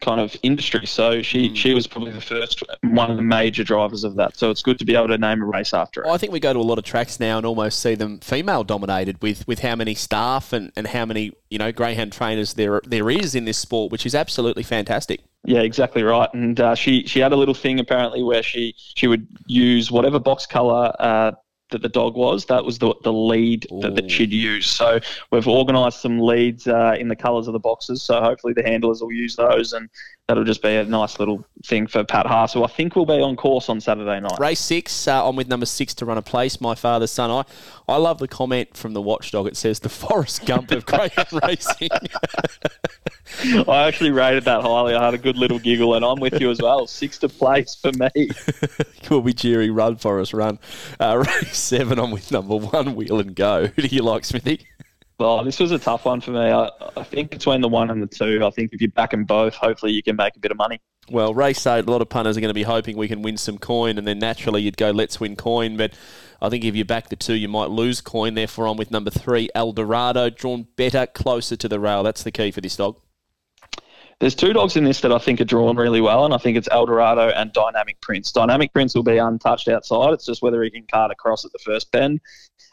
kind 0.00 0.20
of 0.20 0.36
industry. 0.42 0.86
So 0.86 1.22
she 1.22 1.54
she 1.54 1.74
was 1.74 1.86
probably 1.86 2.12
the 2.12 2.20
first 2.20 2.62
one 2.82 3.10
of 3.10 3.16
the 3.16 3.22
major 3.22 3.64
drivers 3.64 4.04
of 4.04 4.16
that. 4.16 4.36
So 4.36 4.50
it's 4.50 4.62
good 4.62 4.78
to 4.78 4.84
be 4.84 4.94
able 4.94 5.08
to 5.08 5.18
name 5.18 5.42
a 5.42 5.44
race 5.44 5.74
after 5.74 6.02
her. 6.02 6.08
I 6.08 6.18
think 6.18 6.32
we 6.32 6.40
go 6.40 6.52
to 6.52 6.58
a 6.58 6.60
lot 6.60 6.78
of 6.78 6.84
tracks 6.84 7.18
now 7.18 7.36
and 7.36 7.46
almost 7.46 7.80
see 7.80 7.94
them 7.94 8.20
female 8.20 8.64
dominated 8.64 9.20
with, 9.22 9.46
with 9.48 9.60
how 9.60 9.74
many 9.74 9.94
staff 9.94 10.52
and, 10.52 10.72
and 10.76 10.88
how 10.88 11.04
many 11.04 11.32
you 11.50 11.58
know 11.58 11.72
greyhound 11.72 12.12
trainers 12.12 12.54
there 12.54 12.80
there 12.84 13.10
is 13.10 13.34
in 13.34 13.44
this 13.44 13.58
sport, 13.58 13.90
which 13.90 14.06
is 14.06 14.14
absolutely 14.14 14.62
fantastic. 14.62 15.20
Yeah, 15.44 15.60
exactly 15.60 16.02
right. 16.02 16.32
And 16.32 16.58
uh, 16.60 16.74
she 16.74 17.06
she 17.06 17.20
had 17.20 17.32
a 17.32 17.36
little 17.36 17.54
thing 17.54 17.80
apparently 17.80 18.22
where 18.22 18.42
she 18.42 18.74
she 18.76 19.06
would 19.06 19.26
use 19.46 19.90
whatever 19.90 20.18
box 20.18 20.46
color. 20.46 20.92
Uh, 20.98 21.32
that 21.70 21.82
the 21.82 21.88
dog 21.88 22.16
was. 22.16 22.46
That 22.46 22.64
was 22.64 22.78
the, 22.78 22.94
the 23.04 23.12
lead 23.12 23.66
that, 23.80 23.94
that 23.94 24.10
she'd 24.10 24.32
use. 24.32 24.66
So 24.66 25.00
we've 25.30 25.48
organised 25.48 26.02
some 26.02 26.18
leads 26.18 26.66
uh, 26.66 26.96
in 26.98 27.08
the 27.08 27.16
colours 27.16 27.46
of 27.46 27.52
the 27.52 27.58
boxes. 27.58 28.02
So 28.02 28.20
hopefully 28.20 28.52
the 28.54 28.62
handlers 28.62 29.00
will 29.00 29.12
use 29.12 29.36
those, 29.36 29.72
and 29.72 29.88
that'll 30.28 30.44
just 30.44 30.62
be 30.62 30.76
a 30.76 30.84
nice 30.84 31.18
little 31.18 31.44
thing 31.64 31.86
for 31.86 32.04
Pat 32.04 32.26
Haas, 32.26 32.52
who 32.52 32.62
I 32.62 32.66
think 32.66 32.94
will 32.94 33.06
be 33.06 33.14
on 33.14 33.34
course 33.34 33.70
on 33.70 33.80
Saturday 33.80 34.20
night. 34.20 34.38
Race 34.38 34.60
six, 34.60 35.08
uh, 35.08 35.26
I'm 35.26 35.36
with 35.36 35.48
number 35.48 35.66
six 35.66 35.94
to 35.94 36.04
run 36.04 36.18
a 36.18 36.22
place. 36.22 36.60
My 36.60 36.74
father's 36.74 37.10
son. 37.10 37.30
I, 37.30 37.44
I 37.92 37.96
love 37.96 38.18
the 38.18 38.28
comment 38.28 38.76
from 38.76 38.92
the 38.92 39.00
watchdog. 39.00 39.46
It 39.46 39.56
says 39.56 39.80
the 39.80 39.88
Forrest 39.88 40.44
Gump 40.44 40.70
of 40.70 40.84
greyhound 40.84 41.32
racing. 41.42 41.88
I 43.68 43.86
actually 43.86 44.10
rated 44.10 44.44
that 44.44 44.62
highly. 44.62 44.94
I 44.94 45.04
had 45.04 45.14
a 45.14 45.18
good 45.18 45.36
little 45.36 45.58
giggle, 45.58 45.94
and 45.94 46.04
I'm 46.04 46.20
with 46.20 46.40
you 46.40 46.50
as 46.50 46.60
well. 46.60 46.86
Six 46.86 47.18
to 47.18 47.28
place 47.28 47.74
for 47.74 47.92
me. 47.92 48.30
will 49.10 49.22
be 49.22 49.32
cheering. 49.32 49.72
Run, 49.72 49.96
Forrest, 49.96 50.34
run. 50.34 50.58
Uh, 51.00 51.24
race 51.26 51.56
seven, 51.56 51.98
I'm 51.98 52.10
with 52.10 52.30
number 52.30 52.56
one, 52.56 52.94
Wheel 52.94 53.20
and 53.20 53.34
Go. 53.34 53.66
Who 53.68 53.82
do 53.82 53.88
you 53.88 54.02
like, 54.02 54.24
Smithy? 54.24 54.66
Well, 55.18 55.42
this 55.42 55.58
was 55.58 55.72
a 55.72 55.78
tough 55.80 56.04
one 56.04 56.20
for 56.20 56.30
me. 56.30 56.38
I, 56.38 56.70
I 56.96 57.02
think 57.02 57.30
between 57.30 57.60
the 57.60 57.68
one 57.68 57.90
and 57.90 58.00
the 58.00 58.06
two, 58.06 58.44
I 58.44 58.50
think 58.50 58.72
if 58.72 58.80
you 58.80 58.88
back 58.88 59.10
them 59.10 59.24
both, 59.24 59.54
hopefully 59.54 59.90
you 59.90 60.02
can 60.02 60.14
make 60.14 60.36
a 60.36 60.38
bit 60.38 60.52
of 60.52 60.56
money. 60.56 60.80
Well, 61.10 61.34
race 61.34 61.66
eight, 61.66 61.86
a 61.86 61.90
lot 61.90 62.02
of 62.02 62.08
punters 62.08 62.36
are 62.36 62.40
going 62.40 62.50
to 62.50 62.54
be 62.54 62.62
hoping 62.62 62.96
we 62.96 63.08
can 63.08 63.22
win 63.22 63.36
some 63.36 63.58
coin, 63.58 63.98
and 63.98 64.06
then 64.06 64.20
naturally 64.20 64.62
you'd 64.62 64.76
go, 64.76 64.90
let's 64.90 65.18
win 65.18 65.34
coin. 65.34 65.76
But 65.76 65.94
I 66.40 66.48
think 66.50 66.64
if 66.64 66.76
you 66.76 66.84
back 66.84 67.08
the 67.08 67.16
two, 67.16 67.34
you 67.34 67.48
might 67.48 67.70
lose 67.70 68.00
coin. 68.00 68.34
Therefore, 68.34 68.68
I'm 68.68 68.76
with 68.76 68.92
number 68.92 69.10
three, 69.10 69.48
El 69.56 69.72
Dorado, 69.72 70.30
drawn 70.30 70.68
better, 70.76 71.06
closer 71.06 71.56
to 71.56 71.68
the 71.68 71.80
rail. 71.80 72.04
That's 72.04 72.22
the 72.22 72.30
key 72.30 72.52
for 72.52 72.60
this 72.60 72.76
dog. 72.76 73.00
There's 74.20 74.34
two 74.34 74.52
dogs 74.52 74.76
in 74.76 74.84
this 74.84 75.00
that 75.02 75.12
I 75.12 75.18
think 75.18 75.40
are 75.40 75.44
drawn 75.44 75.76
really 75.76 76.00
well, 76.00 76.24
and 76.24 76.34
I 76.34 76.38
think 76.38 76.56
it's 76.56 76.68
El 76.70 76.86
Dorado 76.86 77.28
and 77.30 77.52
Dynamic 77.52 78.00
Prince. 78.00 78.32
Dynamic 78.32 78.72
Prince 78.72 78.94
will 78.94 79.04
be 79.04 79.16
untouched 79.16 79.68
outside. 79.68 80.12
It's 80.12 80.26
just 80.26 80.42
whether 80.42 80.62
he 80.62 80.70
can 80.70 80.84
cart 80.90 81.10
across 81.10 81.44
at 81.44 81.52
the 81.52 81.58
first 81.60 81.90
bend, 81.92 82.20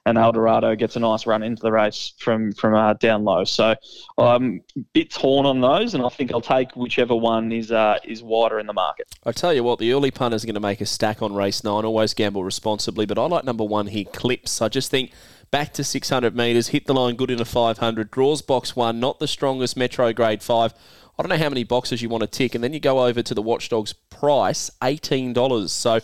and 0.06 0.18
Eldorado 0.18 0.76
gets 0.76 0.96
a 0.96 1.00
nice 1.00 1.26
run 1.26 1.42
into 1.42 1.62
the 1.62 1.72
race 1.72 2.14
from 2.20 2.52
from 2.54 2.76
uh, 2.76 2.94
down 2.94 3.24
low. 3.24 3.44
So 3.44 3.76
I'm 4.18 4.62
a 4.76 4.80
bit 4.94 5.12
torn 5.12 5.46
on 5.46 5.62
those, 5.62 5.94
and 5.94 6.04
I 6.04 6.10
think 6.10 6.32
I'll 6.32 6.42
take 6.42 6.76
whichever 6.76 7.16
one 7.16 7.52
is 7.52 7.72
uh, 7.72 7.98
is 8.04 8.22
wider 8.22 8.60
in 8.60 8.68
the 8.68 8.74
market. 8.74 9.08
I 9.26 9.32
tell 9.32 9.54
you 9.54 9.64
what, 9.64 9.80
the 9.80 9.92
early 9.94 10.12
punters 10.12 10.44
are 10.44 10.48
going 10.48 10.56
to 10.56 10.60
make 10.60 10.82
a 10.82 10.86
stack 10.86 11.22
on 11.22 11.34
race 11.34 11.64
nine. 11.64 11.86
Always 11.86 12.14
gamble 12.14 12.44
responsibly, 12.44 13.06
but 13.06 13.18
I 13.18 13.26
like 13.26 13.46
number 13.46 13.64
one 13.64 13.88
here, 13.88 14.06
Clips. 14.06 14.62
I 14.62 14.70
just 14.70 14.92
think 14.92 15.12
back 15.52 15.74
to 15.74 15.84
600 15.84 16.36
metres, 16.36 16.70
hit 16.70 16.86
the 16.86 16.94
line 16.94 17.16
good 17.16 17.32
in 17.32 17.40
a 17.40 17.46
500, 17.46 18.12
draws 18.12 18.42
box 18.42 18.76
one, 18.76 19.00
not 19.00 19.20
the 19.20 19.28
strongest 19.28 19.78
Metro 19.78 20.12
Grade 20.12 20.44
5. 20.44 20.74
I 21.18 21.24
don't 21.24 21.30
know 21.30 21.42
how 21.42 21.50
many 21.50 21.64
boxes 21.64 22.02
you 22.02 22.10
want 22.10 22.22
to 22.22 22.28
tick, 22.28 22.56
and 22.56 22.64
then 22.64 22.74
you 22.74 22.80
go 22.80 23.06
over 23.06 23.22
to 23.22 23.34
the 23.34 23.42
Watchdogs 23.42 23.94
price, 23.94 24.70
$18. 24.82 25.70
So, 25.70 26.00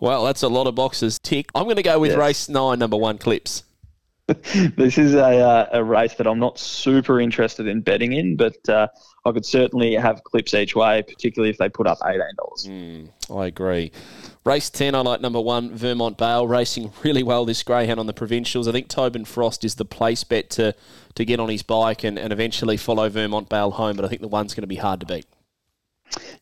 well, 0.00 0.24
that's 0.24 0.42
a 0.42 0.48
lot 0.48 0.66
of 0.66 0.74
boxes 0.74 1.18
tick. 1.18 1.46
I'm 1.54 1.64
going 1.64 1.76
to 1.76 1.82
go 1.82 1.98
with 1.98 2.12
Yes. 2.12 2.18
race 2.18 2.48
nine, 2.48 2.78
number 2.78 2.96
one, 2.96 3.18
Clips. 3.18 3.62
this 4.76 4.98
is 4.98 5.14
a, 5.14 5.38
uh, 5.38 5.68
a 5.72 5.84
race 5.84 6.14
that 6.14 6.26
I'm 6.26 6.40
not 6.40 6.58
super 6.58 7.20
interested 7.20 7.68
in 7.68 7.80
betting 7.80 8.12
in, 8.12 8.34
but 8.34 8.56
uh, 8.68 8.88
I 9.24 9.30
could 9.30 9.46
certainly 9.46 9.94
have 9.94 10.24
clips 10.24 10.52
each 10.52 10.74
way, 10.74 11.02
particularly 11.02 11.50
if 11.50 11.58
they 11.58 11.68
put 11.68 11.86
up 11.86 11.98
$18. 12.00 13.08
I 13.30 13.46
agree. 13.46 13.92
Race 14.44 14.68
10, 14.68 14.96
I 14.96 15.00
like 15.00 15.20
number 15.20 15.40
one, 15.40 15.72
Vermont 15.76 16.18
Bale, 16.18 16.46
racing 16.46 16.92
really 17.04 17.22
well 17.22 17.44
this 17.44 17.62
greyhound 17.62 18.00
on 18.00 18.06
the 18.06 18.12
provincials. 18.12 18.66
I 18.66 18.72
think 18.72 18.88
Tobin 18.88 19.24
Frost 19.24 19.64
is 19.64 19.76
the 19.76 19.84
place 19.84 20.24
bet 20.24 20.50
to, 20.50 20.74
to 21.14 21.24
get 21.24 21.38
on 21.38 21.48
his 21.48 21.62
bike 21.62 22.02
and, 22.02 22.18
and 22.18 22.32
eventually 22.32 22.76
follow 22.76 23.08
Vermont 23.08 23.48
Bale 23.48 23.70
home, 23.70 23.94
but 23.94 24.04
I 24.04 24.08
think 24.08 24.22
the 24.22 24.28
one's 24.28 24.54
going 24.54 24.62
to 24.62 24.68
be 24.68 24.76
hard 24.76 24.98
to 25.00 25.06
beat. 25.06 25.26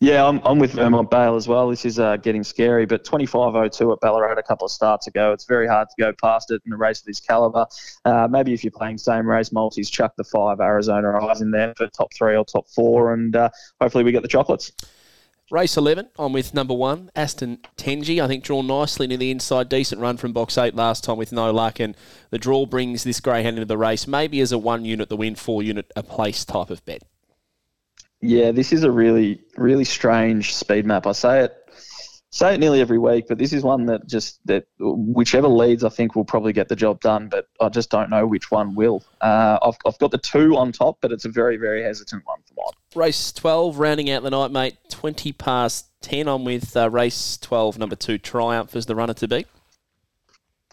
Yeah, 0.00 0.26
I'm, 0.26 0.40
I'm 0.44 0.58
with 0.58 0.72
Vermont 0.72 1.10
Bale 1.10 1.34
as 1.34 1.48
well. 1.48 1.68
This 1.70 1.84
is 1.84 1.98
uh, 1.98 2.16
getting 2.18 2.44
scary, 2.44 2.84
but 2.84 3.04
25.02 3.04 3.92
at 3.92 4.00
Ballarat 4.00 4.38
a 4.38 4.42
couple 4.42 4.66
of 4.66 4.70
starts 4.70 5.06
ago. 5.06 5.32
It's 5.32 5.44
very 5.44 5.66
hard 5.66 5.88
to 5.88 6.02
go 6.02 6.12
past 6.22 6.50
it 6.50 6.62
in 6.66 6.72
a 6.72 6.76
race 6.76 7.00
of 7.00 7.06
this 7.06 7.20
calibre. 7.20 7.66
Uh, 8.04 8.28
maybe 8.30 8.52
if 8.52 8.62
you're 8.64 8.70
playing 8.70 8.98
same 8.98 9.28
race 9.28 9.52
multis, 9.52 9.90
chuck 9.90 10.14
the 10.16 10.24
five 10.24 10.60
Arizona 10.60 11.24
Eyes 11.24 11.40
in 11.40 11.50
there 11.50 11.72
for 11.76 11.86
top 11.88 12.12
three 12.14 12.36
or 12.36 12.44
top 12.44 12.68
four, 12.68 13.14
and 13.14 13.34
uh, 13.34 13.48
hopefully 13.80 14.04
we 14.04 14.12
get 14.12 14.22
the 14.22 14.28
chocolates. 14.28 14.72
Race 15.50 15.76
11, 15.76 16.08
I'm 16.18 16.32
with 16.32 16.54
number 16.54 16.72
one, 16.72 17.10
Aston 17.14 17.58
Tenji. 17.76 18.22
I 18.22 18.26
think 18.26 18.44
drawn 18.44 18.66
nicely 18.66 19.06
near 19.06 19.18
the 19.18 19.30
inside. 19.30 19.68
Decent 19.68 20.00
run 20.00 20.16
from 20.16 20.32
box 20.32 20.56
eight 20.56 20.74
last 20.74 21.04
time 21.04 21.18
with 21.18 21.32
no 21.32 21.52
luck. 21.52 21.80
And 21.80 21.94
the 22.30 22.38
draw 22.38 22.64
brings 22.64 23.04
this 23.04 23.20
greyhound 23.20 23.56
into 23.56 23.66
the 23.66 23.76
race, 23.76 24.06
maybe 24.06 24.40
as 24.40 24.52
a 24.52 24.58
one 24.58 24.86
unit, 24.86 25.10
the 25.10 25.16
win, 25.16 25.34
four 25.34 25.62
unit, 25.62 25.92
a 25.94 26.02
place 26.02 26.46
type 26.46 26.70
of 26.70 26.84
bet. 26.86 27.02
Yeah, 28.24 28.52
this 28.52 28.72
is 28.72 28.84
a 28.84 28.90
really, 28.90 29.42
really 29.58 29.84
strange 29.84 30.54
speed 30.54 30.86
map. 30.86 31.06
I 31.06 31.12
say 31.12 31.44
it, 31.44 31.54
say 32.30 32.54
it 32.54 32.58
nearly 32.58 32.80
every 32.80 32.96
week, 32.96 33.26
but 33.28 33.36
this 33.36 33.52
is 33.52 33.62
one 33.62 33.84
that 33.84 34.06
just 34.06 34.40
that 34.46 34.64
whichever 34.78 35.46
leads, 35.46 35.84
I 35.84 35.90
think 35.90 36.16
will 36.16 36.24
probably 36.24 36.54
get 36.54 36.70
the 36.70 36.74
job 36.74 37.02
done. 37.02 37.28
But 37.28 37.48
I 37.60 37.68
just 37.68 37.90
don't 37.90 38.08
know 38.08 38.26
which 38.26 38.50
one 38.50 38.74
will. 38.74 39.04
Uh, 39.20 39.58
I've, 39.60 39.76
I've 39.86 39.98
got 39.98 40.10
the 40.10 40.16
two 40.16 40.56
on 40.56 40.72
top, 40.72 40.96
but 41.02 41.12
it's 41.12 41.26
a 41.26 41.28
very, 41.28 41.58
very 41.58 41.82
hesitant 41.82 42.22
one 42.24 42.38
for 42.48 42.54
mine. 42.56 43.04
Race 43.04 43.30
12, 43.30 43.78
rounding 43.78 44.08
out 44.08 44.22
the 44.22 44.30
night, 44.30 44.50
mate. 44.50 44.78
20 44.88 45.34
past 45.34 45.88
10. 46.00 46.26
I'm 46.26 46.46
with 46.46 46.74
uh, 46.74 46.88
race 46.88 47.36
12, 47.36 47.78
number 47.78 47.94
two, 47.94 48.16
Triumph 48.16 48.74
as 48.74 48.86
the 48.86 48.94
runner 48.94 49.14
to 49.14 49.28
beat. 49.28 49.48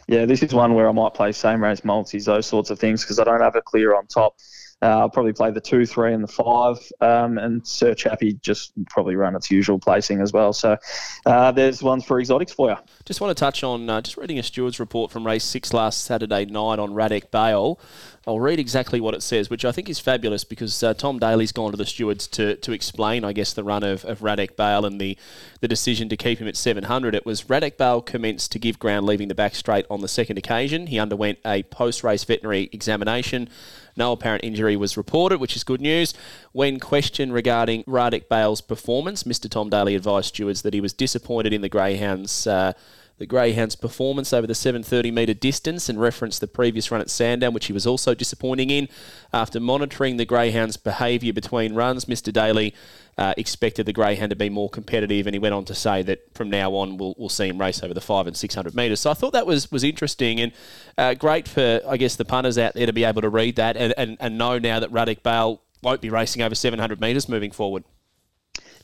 Yeah, 0.07 0.25
this 0.25 0.41
is 0.41 0.53
one 0.53 0.73
where 0.73 0.87
I 0.87 0.93
might 0.93 1.15
play 1.15 1.33
same 1.33 1.61
race 1.61 1.83
multis, 1.83 2.23
those 2.23 2.45
sorts 2.45 2.69
of 2.69 2.79
things, 2.79 3.03
because 3.03 3.19
I 3.19 3.25
don't 3.25 3.41
have 3.41 3.57
a 3.57 3.61
clear 3.61 3.93
on 3.93 4.07
top. 4.07 4.37
Uh, 4.81 4.99
I'll 4.99 5.09
probably 5.09 5.33
play 5.33 5.51
the 5.51 5.61
two, 5.61 5.85
three, 5.85 6.13
and 6.13 6.23
the 6.23 6.27
five, 6.27 6.77
um, 7.01 7.37
and 7.37 7.65
Sir 7.65 7.93
Chappie 7.93 8.33
just 8.41 8.73
probably 8.89 9.15
run 9.15 9.35
its 9.35 9.51
usual 9.51 9.77
placing 9.77 10.21
as 10.21 10.33
well. 10.33 10.53
So 10.53 10.77
uh, 11.25 11.51
there's 11.51 11.83
ones 11.83 12.03
for 12.03 12.19
exotics 12.19 12.51
for 12.51 12.69
you. 12.69 12.77
Just 13.05 13.21
want 13.21 13.35
to 13.35 13.39
touch 13.39 13.63
on 13.63 13.89
uh, 13.89 14.01
just 14.01 14.17
reading 14.17 14.39
a 14.39 14.43
steward's 14.43 14.79
report 14.79 15.11
from 15.11 15.25
race 15.25 15.43
six 15.43 15.73
last 15.73 16.03
Saturday 16.03 16.45
night 16.45 16.79
on 16.79 16.91
Radek 16.91 17.29
Bale. 17.29 17.79
I'll 18.27 18.39
read 18.39 18.59
exactly 18.59 19.01
what 19.01 19.15
it 19.15 19.23
says, 19.23 19.49
which 19.49 19.65
I 19.65 19.71
think 19.71 19.89
is 19.89 19.99
fabulous 19.99 20.43
because 20.43 20.83
uh, 20.83 20.93
Tom 20.93 21.17
Daly's 21.17 21.51
gone 21.51 21.71
to 21.71 21.77
the 21.77 21.87
stewards 21.87 22.27
to, 22.29 22.55
to 22.57 22.71
explain, 22.71 23.23
I 23.23 23.33
guess, 23.33 23.53
the 23.53 23.63
run 23.63 23.83
of, 23.83 24.05
of 24.05 24.19
Radek 24.19 24.55
Bale 24.55 24.85
and 24.85 25.01
the, 25.01 25.17
the 25.59 25.67
decision 25.67 26.07
to 26.09 26.17
keep 26.17 26.37
him 26.37 26.47
at 26.47 26.55
700. 26.55 27.15
It 27.15 27.25
was 27.25 27.45
Radek 27.45 27.77
Bale 27.77 28.01
commenced 28.01 28.51
to 28.51 28.59
give 28.59 28.77
ground 28.77 29.07
leaving 29.07 29.27
the 29.27 29.35
back 29.35 29.55
straight 29.55 29.87
on 29.89 30.01
the 30.01 30.07
second 30.07 30.37
occasion. 30.37 30.87
He 30.87 30.99
underwent 30.99 31.39
a 31.43 31.63
post 31.63 32.03
race 32.03 32.23
veterinary 32.23 32.69
examination. 32.71 33.49
No 33.95 34.11
apparent 34.11 34.43
injury 34.43 34.75
was 34.75 34.97
reported, 34.97 35.39
which 35.39 35.55
is 35.55 35.63
good 35.63 35.81
news. 35.81 36.13
When 36.51 36.79
questioned 36.79 37.33
regarding 37.33 37.83
Radek 37.83 38.29
Bale's 38.29 38.61
performance, 38.61 39.23
Mr. 39.23 39.49
Tom 39.49 39.69
Daly 39.69 39.95
advised 39.95 40.29
stewards 40.29 40.61
that 40.61 40.73
he 40.73 40.81
was 40.81 40.93
disappointed 40.93 41.53
in 41.53 41.61
the 41.61 41.69
Greyhounds. 41.69 42.47
Uh, 42.47 42.73
the 43.21 43.27
Greyhounds' 43.27 43.75
performance 43.75 44.33
over 44.33 44.47
the 44.47 44.55
730 44.55 45.11
metre 45.11 45.35
distance 45.35 45.89
and 45.89 46.01
referenced 46.01 46.41
the 46.41 46.47
previous 46.47 46.89
run 46.89 47.01
at 47.01 47.09
Sandown, 47.11 47.53
which 47.53 47.67
he 47.67 47.73
was 47.73 47.85
also 47.85 48.15
disappointing 48.15 48.71
in. 48.71 48.89
After 49.31 49.59
monitoring 49.59 50.17
the 50.17 50.25
Greyhounds' 50.25 50.75
behaviour 50.75 51.31
between 51.31 51.75
runs, 51.75 52.05
Mr. 52.05 52.33
Daly 52.33 52.73
uh, 53.19 53.35
expected 53.37 53.85
the 53.85 53.93
Greyhound 53.93 54.31
to 54.31 54.35
be 54.35 54.49
more 54.49 54.71
competitive, 54.71 55.27
and 55.27 55.35
he 55.35 55.39
went 55.39 55.53
on 55.53 55.65
to 55.65 55.75
say 55.75 56.01
that 56.01 56.33
from 56.33 56.49
now 56.49 56.71
on 56.71 56.97
we'll, 56.97 57.13
we'll 57.15 57.29
see 57.29 57.47
him 57.47 57.61
race 57.61 57.83
over 57.83 57.93
the 57.93 58.01
five 58.01 58.25
and 58.25 58.35
600 58.35 58.73
metres. 58.73 58.99
So 58.99 59.11
I 59.11 59.13
thought 59.13 59.33
that 59.33 59.45
was 59.45 59.71
was 59.71 59.83
interesting 59.83 60.39
and 60.39 60.51
uh, 60.97 61.13
great 61.13 61.47
for 61.47 61.79
I 61.87 61.97
guess 61.97 62.15
the 62.15 62.25
punters 62.25 62.57
out 62.57 62.73
there 62.73 62.87
to 62.87 62.93
be 62.93 63.03
able 63.03 63.21
to 63.21 63.29
read 63.29 63.57
that 63.57 63.77
and, 63.77 63.93
and, 63.97 64.17
and 64.19 64.39
know 64.39 64.57
now 64.57 64.79
that 64.79 64.91
Radek 64.91 65.21
Bale 65.21 65.61
won't 65.83 66.01
be 66.01 66.09
racing 66.09 66.41
over 66.41 66.55
700 66.55 66.99
metres 66.99 67.29
moving 67.29 67.51
forward. 67.51 67.83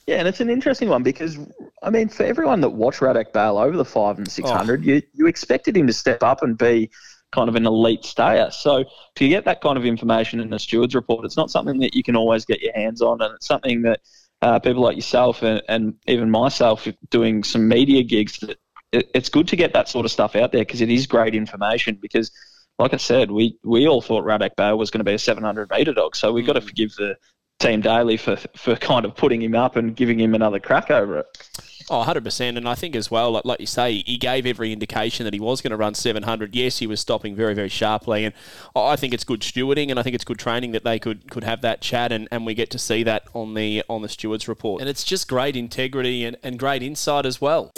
Yeah, 0.06 0.18
and 0.18 0.28
it's 0.28 0.42
an 0.42 0.52
interesting 0.52 0.90
one 0.90 1.02
because 1.02 1.40
I 1.84 1.90
mean, 1.90 2.10
for 2.10 2.24
everyone 2.24 2.62
that 2.62 2.70
watched 2.70 3.00
Radek 3.00 3.34
Bale 3.34 3.58
over 3.58 3.78
the 3.78 3.86
five 3.86 4.18
and 4.18 4.30
six 4.30 4.50
hundred, 4.50 4.84
you 4.84 5.02
you 5.14 5.28
expected 5.28 5.78
him 5.78 5.88
to 5.88 5.94
step 5.94 6.24
up 6.24 6.42
and 6.42 6.58
be 6.58 6.90
kind 7.32 7.50
of 7.50 7.56
an 7.56 7.66
elite 7.66 8.04
stayer. 8.04 8.50
So 8.52 8.86
to 9.16 9.28
get 9.28 9.46
that 9.46 9.62
kind 9.62 9.78
of 9.78 9.86
information 9.86 10.40
in 10.40 10.50
the 10.50 10.60
stewards 10.60 10.96
report, 10.96 11.26
it's 11.26 11.38
not 11.38 11.52
something 11.52 11.80
that 11.80 11.94
you 11.94 12.04
can 12.04 12.16
always 12.16 12.46
get 12.46 12.62
your 12.62 12.74
hands 12.74 13.02
on, 13.02 13.22
and 13.22 13.36
it's 13.36 13.48
something 13.48 13.84
that 13.84 14.00
uh, 14.42 14.60
people 14.60 14.82
like 14.82 14.96
yourself 14.96 15.44
and, 15.44 15.62
and 15.68 15.96
even 16.08 16.32
myself 16.32 16.88
doing 17.10 17.44
some 17.44 17.68
media 17.68 18.04
gigs 18.04 18.38
that 18.40 18.58
it, 18.92 19.10
it's 19.14 19.30
good 19.30 19.48
to 19.50 19.56
get 19.56 19.74
that 19.74 19.90
sort 19.90 20.06
of 20.06 20.12
stuff 20.12 20.36
out 20.36 20.52
there 20.52 20.62
because 20.62 20.82
it 20.82 20.90
is 20.90 21.08
great 21.08 21.36
information 21.36 21.98
because. 22.02 22.32
Like 22.80 22.94
I 22.94 22.98
said, 22.98 23.32
we, 23.32 23.58
we 23.64 23.88
all 23.88 24.04
thought 24.04 24.24
Radek 24.24 24.56
Bale 24.56 24.78
was 24.78 24.92
going 24.92 25.00
to 25.00 25.04
be 25.04 25.16
a 25.16 25.18
700 25.18 25.68
metre 25.72 25.94
dog, 25.94 26.16
so 26.16 26.32
we've 26.32 26.46
got 26.46 26.54
to 26.54 26.62
forgive 26.62 26.94
the 26.94 27.18
Team 27.60 27.82
Daly 27.82 28.18
for 28.18 28.38
for 28.56 28.76
kind 28.76 29.06
of 29.06 29.16
putting 29.16 29.42
him 29.42 29.56
up 29.56 29.76
and 29.76 29.96
giving 29.96 30.20
him 30.20 30.36
another 30.36 30.60
crack 30.60 30.92
over 30.92 31.20
it. 31.20 31.48
Oh, 31.90 32.04
100%. 32.04 32.58
And 32.58 32.68
I 32.68 32.76
think 32.76 32.98
as 32.98 33.10
well, 33.10 33.32
like, 33.32 33.46
like 33.46 33.62
you 33.62 33.66
say, 33.66 34.04
he 34.06 34.18
gave 34.18 34.46
every 34.46 34.74
indication 34.74 35.24
that 35.24 35.34
he 35.34 35.40
was 35.40 35.62
going 35.62 35.72
to 35.72 35.78
run 35.78 35.94
700. 35.94 36.54
Yes, 36.54 36.80
he 36.80 36.88
was 36.88 37.00
stopping 37.00 37.34
very, 37.34 37.54
very 37.54 37.70
sharply. 37.70 38.26
And 38.26 38.34
I 38.76 38.98
think 38.98 39.14
it's 39.14 39.24
good 39.24 39.40
stewarding 39.40 39.90
and 39.90 39.98
I 39.98 40.04
think 40.04 40.14
it's 40.14 40.26
good 40.26 40.38
training 40.38 40.74
that 40.74 40.84
they 40.84 41.00
could, 41.00 41.32
could 41.32 41.46
have 41.46 41.62
that 41.62 41.80
chat 41.80 42.12
and, 42.12 42.28
and 42.30 42.46
we 42.46 42.54
get 42.56 42.70
to 42.72 42.78
see 42.78 43.04
that 43.04 43.24
on 43.34 43.54
the 43.54 43.84
on 43.88 44.02
the 44.02 44.10
stewards 44.10 44.50
report. 44.50 44.82
And 44.82 44.90
it's 44.90 45.06
just 45.06 45.30
great 45.30 45.56
integrity 45.56 46.26
and, 46.26 46.36
and 46.44 46.60
great 46.60 46.84
insight 46.84 47.26
as 47.26 47.40
well. 47.40 47.72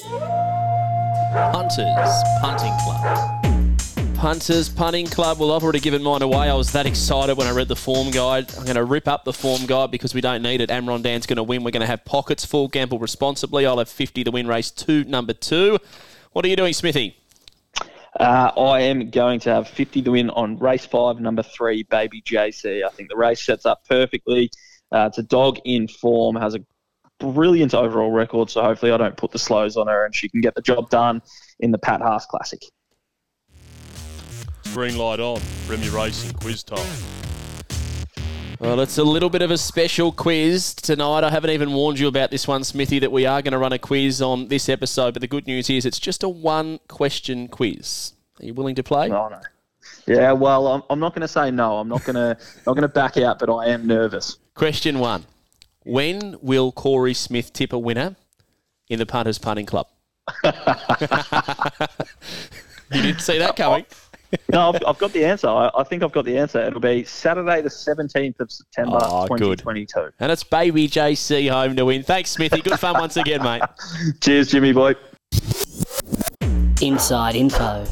Hunters 1.31 2.23
Punting 2.41 2.73
Club. 2.79 3.48
Punters 4.19 4.67
Punting 4.67 5.05
Club. 5.05 5.39
Well, 5.39 5.53
I've 5.53 5.63
already 5.63 5.79
given 5.79 6.03
mine 6.03 6.21
away. 6.21 6.49
I 6.49 6.53
was 6.53 6.73
that 6.73 6.85
excited 6.85 7.37
when 7.37 7.47
I 7.47 7.51
read 7.51 7.69
the 7.69 7.75
form 7.77 8.11
guide. 8.11 8.53
I'm 8.57 8.65
going 8.65 8.75
to 8.75 8.83
rip 8.83 9.07
up 9.07 9.23
the 9.23 9.31
form 9.31 9.65
guide 9.65 9.91
because 9.91 10.13
we 10.13 10.19
don't 10.19 10.41
need 10.41 10.59
it. 10.59 10.69
Amron 10.69 11.01
Dan's 11.01 11.25
going 11.25 11.37
to 11.37 11.43
win. 11.43 11.63
We're 11.63 11.71
going 11.71 11.79
to 11.79 11.87
have 11.87 12.03
pockets 12.03 12.43
full. 12.43 12.67
Gamble 12.67 12.99
responsibly. 12.99 13.65
I'll 13.65 13.77
have 13.77 13.87
50 13.87 14.25
to 14.25 14.31
win 14.31 14.45
race 14.45 14.71
two, 14.71 15.05
number 15.05 15.31
two. 15.31 15.77
What 16.33 16.43
are 16.43 16.49
you 16.49 16.57
doing, 16.57 16.73
Smithy? 16.73 17.15
Uh, 18.19 18.51
I 18.57 18.81
am 18.81 19.09
going 19.09 19.39
to 19.39 19.53
have 19.53 19.69
50 19.69 20.01
to 20.01 20.11
win 20.11 20.29
on 20.31 20.59
race 20.59 20.85
five, 20.85 21.21
number 21.21 21.41
three, 21.41 21.83
Baby 21.83 22.21
JC. 22.21 22.85
I 22.85 22.89
think 22.89 23.07
the 23.07 23.15
race 23.15 23.41
sets 23.41 23.65
up 23.65 23.87
perfectly. 23.87 24.51
Uh, 24.91 25.05
it's 25.07 25.17
a 25.17 25.23
dog 25.23 25.59
in 25.63 25.87
form, 25.87 26.35
has 26.35 26.55
a 26.55 26.65
brilliant 27.21 27.73
overall 27.73 28.11
record, 28.11 28.49
so 28.49 28.61
hopefully 28.63 28.91
I 28.91 28.97
don't 28.97 29.15
put 29.15 29.31
the 29.31 29.39
slows 29.39 29.77
on 29.77 29.87
her 29.87 30.03
and 30.03 30.13
she 30.13 30.27
can 30.27 30.41
get 30.41 30.55
the 30.55 30.61
job 30.61 30.89
done 30.89 31.21
in 31.61 31.71
the 31.71 31.77
Pat 31.77 32.01
Haas 32.01 32.25
Classic. 32.25 32.59
Green 34.73 34.97
light 34.97 35.19
on. 35.19 35.41
Remy 35.67 35.89
Racing 35.89 36.33
quiz 36.33 36.63
time. 36.63 36.85
Well, 38.59 38.81
it's 38.81 38.97
a 38.97 39.03
little 39.03 39.29
bit 39.29 39.41
of 39.41 39.51
a 39.51 39.57
special 39.57 40.11
quiz 40.11 40.73
tonight. 40.73 41.23
I 41.23 41.29
haven't 41.29 41.51
even 41.51 41.71
warned 41.73 41.97
you 41.97 42.07
about 42.07 42.29
this 42.29 42.47
one, 42.47 42.63
Smithy, 42.63 42.99
that 42.99 43.11
we 43.11 43.25
are 43.25 43.41
going 43.41 43.53
to 43.53 43.57
run 43.57 43.73
a 43.73 43.79
quiz 43.79 44.21
on 44.21 44.49
this 44.49 44.69
episode. 44.69 45.13
But 45.13 45.21
the 45.21 45.27
good 45.27 45.47
news 45.47 45.69
is 45.69 45.85
it's 45.85 45.97
just 45.97 46.23
a 46.23 46.29
one 46.29 46.79
question 46.87 47.47
quiz. 47.47 48.13
Are 48.39 48.45
you 48.45 48.53
willing 48.53 48.75
to 48.75 48.83
play? 48.83 49.09
Oh, 49.09 49.29
no. 49.29 49.39
Yeah, 50.05 50.33
well, 50.33 50.67
I'm, 50.67 50.83
I'm 50.89 50.99
not 50.99 51.13
going 51.13 51.21
to 51.21 51.27
say 51.27 51.51
no. 51.51 51.77
I'm 51.77 51.87
not 51.87 52.03
going 52.03 52.15
to 52.15 52.37
not 52.67 52.73
going 52.73 52.81
to 52.81 52.89
back 52.89 53.17
out, 53.17 53.39
but 53.39 53.49
I 53.49 53.67
am 53.67 53.87
nervous. 53.87 54.37
Question 54.55 54.99
one. 54.99 55.25
When 55.85 56.35
will 56.41 56.71
Corey 56.71 57.13
Smith 57.13 57.53
tip 57.53 57.71
a 57.73 57.79
winner 57.79 58.17
in 58.89 58.99
the 58.99 59.05
Punters 59.05 59.39
Punting 59.39 59.65
Club? 59.65 59.87
you 60.43 60.51
didn't 62.91 63.21
see 63.21 63.37
that 63.39 63.55
coming. 63.55 63.85
Oh, 63.89 64.08
no, 64.51 64.69
I've, 64.69 64.81
I've 64.87 64.97
got 64.97 65.11
the 65.13 65.25
answer. 65.25 65.47
I, 65.47 65.69
I 65.77 65.83
think 65.83 66.03
I've 66.03 66.11
got 66.11 66.25
the 66.25 66.37
answer. 66.37 66.59
It'll 66.59 66.79
be 66.79 67.03
Saturday, 67.03 67.61
the 67.61 67.69
17th 67.69 68.39
of 68.39 68.51
September, 68.51 68.99
Oh, 69.01 69.27
good. 69.27 69.59
2022. 69.59 70.09
And 70.19 70.31
it's 70.31 70.43
baby 70.43 70.87
JC 70.87 71.49
home 71.49 71.75
to 71.75 71.85
win. 71.85 72.03
Thanks, 72.03 72.31
Smithy. 72.31 72.61
Good 72.61 72.79
fun 72.79 72.95
once 72.95 73.17
again, 73.17 73.41
mate. 73.43 73.61
Cheers, 74.21 74.49
Jimmy 74.51 74.71
boy. 74.73 74.95
Inside 76.81 77.35
Info. 77.35 77.85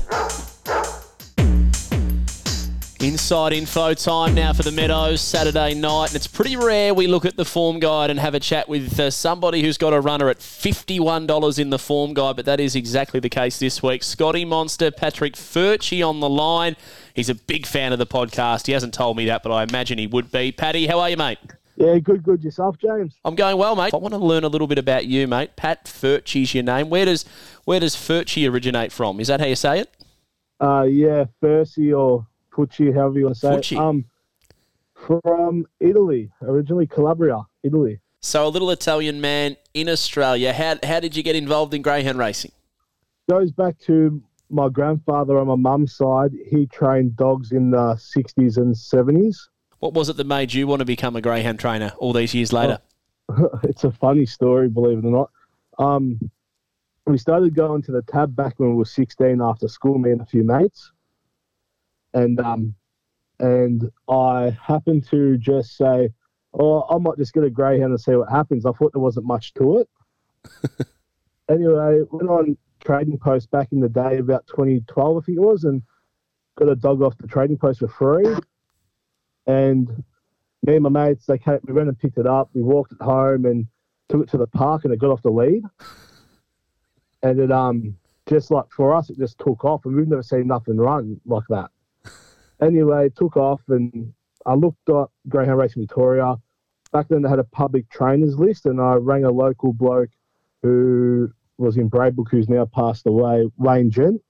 Inside 2.99 3.53
info 3.53 3.93
time 3.93 4.33
now 4.33 4.53
for 4.53 4.63
the 4.63 4.71
Meadows 4.71 5.21
Saturday 5.21 5.75
night, 5.75 6.07
and 6.07 6.15
it's 6.15 6.25
pretty 6.25 6.57
rare 6.57 6.95
we 6.95 7.05
look 7.05 7.25
at 7.25 7.37
the 7.37 7.45
form 7.45 7.79
guide 7.79 8.09
and 8.09 8.19
have 8.19 8.33
a 8.33 8.39
chat 8.39 8.67
with 8.67 8.99
uh, 8.99 9.11
somebody 9.11 9.61
who's 9.61 9.77
got 9.77 9.93
a 9.93 10.01
runner 10.01 10.29
at 10.29 10.41
fifty-one 10.41 11.27
dollars 11.27 11.59
in 11.59 11.69
the 11.69 11.77
form 11.77 12.15
guide, 12.15 12.35
but 12.35 12.45
that 12.45 12.59
is 12.59 12.75
exactly 12.75 13.19
the 13.19 13.29
case 13.29 13.59
this 13.59 13.83
week. 13.83 14.01
Scotty 14.01 14.45
Monster, 14.45 14.89
Patrick 14.89 15.33
Furci 15.33 16.03
on 16.03 16.21
the 16.21 16.29
line. 16.29 16.75
He's 17.13 17.29
a 17.29 17.35
big 17.35 17.67
fan 17.67 17.93
of 17.93 17.99
the 17.99 18.07
podcast. 18.07 18.65
He 18.65 18.73
hasn't 18.73 18.95
told 18.95 19.15
me 19.15 19.27
that, 19.27 19.43
but 19.43 19.51
I 19.51 19.61
imagine 19.61 19.99
he 19.99 20.07
would 20.07 20.31
be. 20.31 20.51
Paddy, 20.51 20.87
how 20.87 20.99
are 20.99 21.11
you, 21.11 21.17
mate? 21.17 21.37
Yeah, 21.75 21.99
good, 21.99 22.23
good. 22.23 22.43
Yourself, 22.43 22.79
James? 22.79 23.13
I'm 23.23 23.35
going 23.35 23.57
well, 23.57 23.75
mate. 23.75 23.93
I 23.93 23.97
want 23.97 24.15
to 24.15 24.19
learn 24.19 24.43
a 24.43 24.47
little 24.47 24.65
bit 24.65 24.79
about 24.79 25.05
you, 25.05 25.27
mate. 25.27 25.55
Pat 25.55 25.85
Furci's 25.85 26.55
your 26.55 26.63
name. 26.63 26.89
Where 26.89 27.05
does 27.05 27.25
where 27.63 27.79
does 27.79 27.95
Furci 27.95 28.51
originate 28.51 28.91
from? 28.91 29.19
Is 29.19 29.27
that 29.27 29.39
how 29.39 29.45
you 29.45 29.55
say 29.55 29.81
it? 29.81 29.95
Uh, 30.59 30.87
yeah, 30.89 31.25
Percy 31.39 31.93
or 31.93 32.25
Pucci, 32.57 32.93
however 32.93 33.19
you 33.19 33.25
want 33.25 33.35
to 33.35 33.39
say 33.39 33.49
Fucci. 33.49 33.71
it. 33.73 33.77
Um, 33.77 34.05
from 34.95 35.67
Italy, 35.79 36.31
originally 36.41 36.87
Calabria, 36.87 37.41
Italy. 37.63 37.99
So 38.21 38.47
a 38.47 38.49
little 38.49 38.71
Italian 38.71 39.21
man 39.21 39.57
in 39.73 39.89
Australia. 39.89 40.53
How 40.53 40.77
how 40.83 40.99
did 40.99 41.15
you 41.15 41.23
get 41.23 41.35
involved 41.35 41.73
in 41.73 41.81
greyhound 41.81 42.17
racing? 42.17 42.51
Goes 43.29 43.51
back 43.51 43.77
to 43.81 44.21
my 44.49 44.69
grandfather 44.69 45.37
on 45.37 45.47
my 45.47 45.55
mum's 45.55 45.95
side. 45.95 46.31
He 46.49 46.65
trained 46.67 47.15
dogs 47.15 47.51
in 47.51 47.71
the 47.71 47.95
60s 47.95 48.57
and 48.57 48.73
70s. 48.73 49.35
What 49.79 49.93
was 49.93 50.09
it 50.09 50.17
that 50.17 50.25
made 50.25 50.53
you 50.53 50.65
want 50.65 50.79
to 50.79 50.85
become 50.85 51.15
a 51.15 51.21
greyhound 51.21 51.59
trainer 51.59 51.91
all 51.97 52.13
these 52.13 52.33
years 52.33 52.53
later? 52.53 52.79
it's 53.63 53.83
a 53.83 53.91
funny 53.91 54.25
story, 54.25 54.69
believe 54.69 54.99
it 54.99 55.05
or 55.05 55.11
not. 55.11 55.31
Um, 55.77 56.31
we 57.05 57.17
started 57.17 57.53
going 57.55 57.81
to 57.83 57.91
the 57.91 58.01
tab 58.03 58.35
back 58.35 58.55
when 58.57 58.69
we 58.69 58.75
were 58.75 58.85
16 58.85 59.41
after 59.41 59.67
school, 59.67 59.97
me 59.97 60.11
and 60.11 60.21
a 60.21 60.25
few 60.25 60.43
mates. 60.43 60.91
And 62.17 62.39
um, 62.39 62.75
and 63.39 63.91
I 64.09 64.57
happened 64.59 65.07
to 65.09 65.37
just 65.37 65.77
say, 65.77 66.09
oh, 66.53 66.83
I 66.89 66.97
might 66.97 67.17
just 67.17 67.33
get 67.33 67.43
a 67.43 67.49
greyhound 67.49 67.91
and 67.91 68.01
see 68.01 68.15
what 68.15 68.29
happens. 68.29 68.65
I 68.65 68.71
thought 68.71 68.93
there 68.93 69.01
wasn't 69.01 69.27
much 69.27 69.53
to 69.55 69.77
it. 69.77 69.89
anyway, 71.49 72.01
went 72.09 72.29
on 72.29 72.57
trading 72.83 73.19
post 73.19 73.51
back 73.51 73.71
in 73.71 73.79
the 73.79 73.89
day, 73.89 74.17
about 74.17 74.47
2012, 74.47 75.17
I 75.17 75.25
think 75.25 75.37
it 75.37 75.41
was, 75.41 75.63
and 75.63 75.83
got 76.57 76.69
a 76.69 76.75
dog 76.75 77.03
off 77.03 77.17
the 77.17 77.27
trading 77.27 77.57
post 77.57 77.79
for 77.79 77.87
free. 77.87 78.35
And 79.45 79.87
me 80.63 80.75
and 80.75 80.83
my 80.83 80.89
mates, 80.89 81.27
they 81.27 81.37
came, 81.37 81.59
we 81.65 81.73
went 81.73 81.87
and 81.87 81.99
picked 81.99 82.17
it 82.17 82.25
up. 82.25 82.49
We 82.53 82.63
walked 82.63 82.93
it 82.93 83.01
home 83.01 83.45
and 83.45 83.67
took 84.09 84.23
it 84.23 84.29
to 84.31 84.37
the 84.37 84.47
park, 84.47 84.85
and 84.85 84.93
it 84.93 84.99
got 84.99 85.11
off 85.11 85.21
the 85.21 85.29
lead. 85.29 85.63
And 87.23 87.39
it 87.39 87.51
um 87.51 87.97
just 88.27 88.51
like 88.51 88.65
for 88.69 88.95
us, 88.95 89.09
it 89.09 89.17
just 89.17 89.39
took 89.39 89.65
off, 89.65 89.85
and 89.85 89.95
we've 89.95 90.07
never 90.07 90.21
seen 90.21 90.45
nothing 90.45 90.77
run 90.77 91.19
like 91.25 91.43
that. 91.49 91.71
Anyway, 92.61 93.09
took 93.15 93.37
off, 93.37 93.61
and 93.67 94.13
I 94.45 94.53
looked 94.53 94.89
up 94.89 95.11
Greyhound 95.27 95.59
Racing 95.59 95.83
Victoria. 95.83 96.35
Back 96.91 97.07
then, 97.09 97.21
they 97.21 97.29
had 97.29 97.39
a 97.39 97.43
public 97.43 97.89
trainers 97.89 98.37
list, 98.37 98.65
and 98.65 98.81
I 98.81 98.95
rang 98.95 99.25
a 99.25 99.31
local 99.31 99.73
bloke 99.73 100.09
who 100.63 101.31
was 101.57 101.77
in 101.77 101.89
Braybrook, 101.89 102.29
who's 102.29 102.49
now 102.49 102.65
passed 102.65 103.05
away, 103.05 103.49
Wayne 103.57 103.91
Gent. 103.91 104.21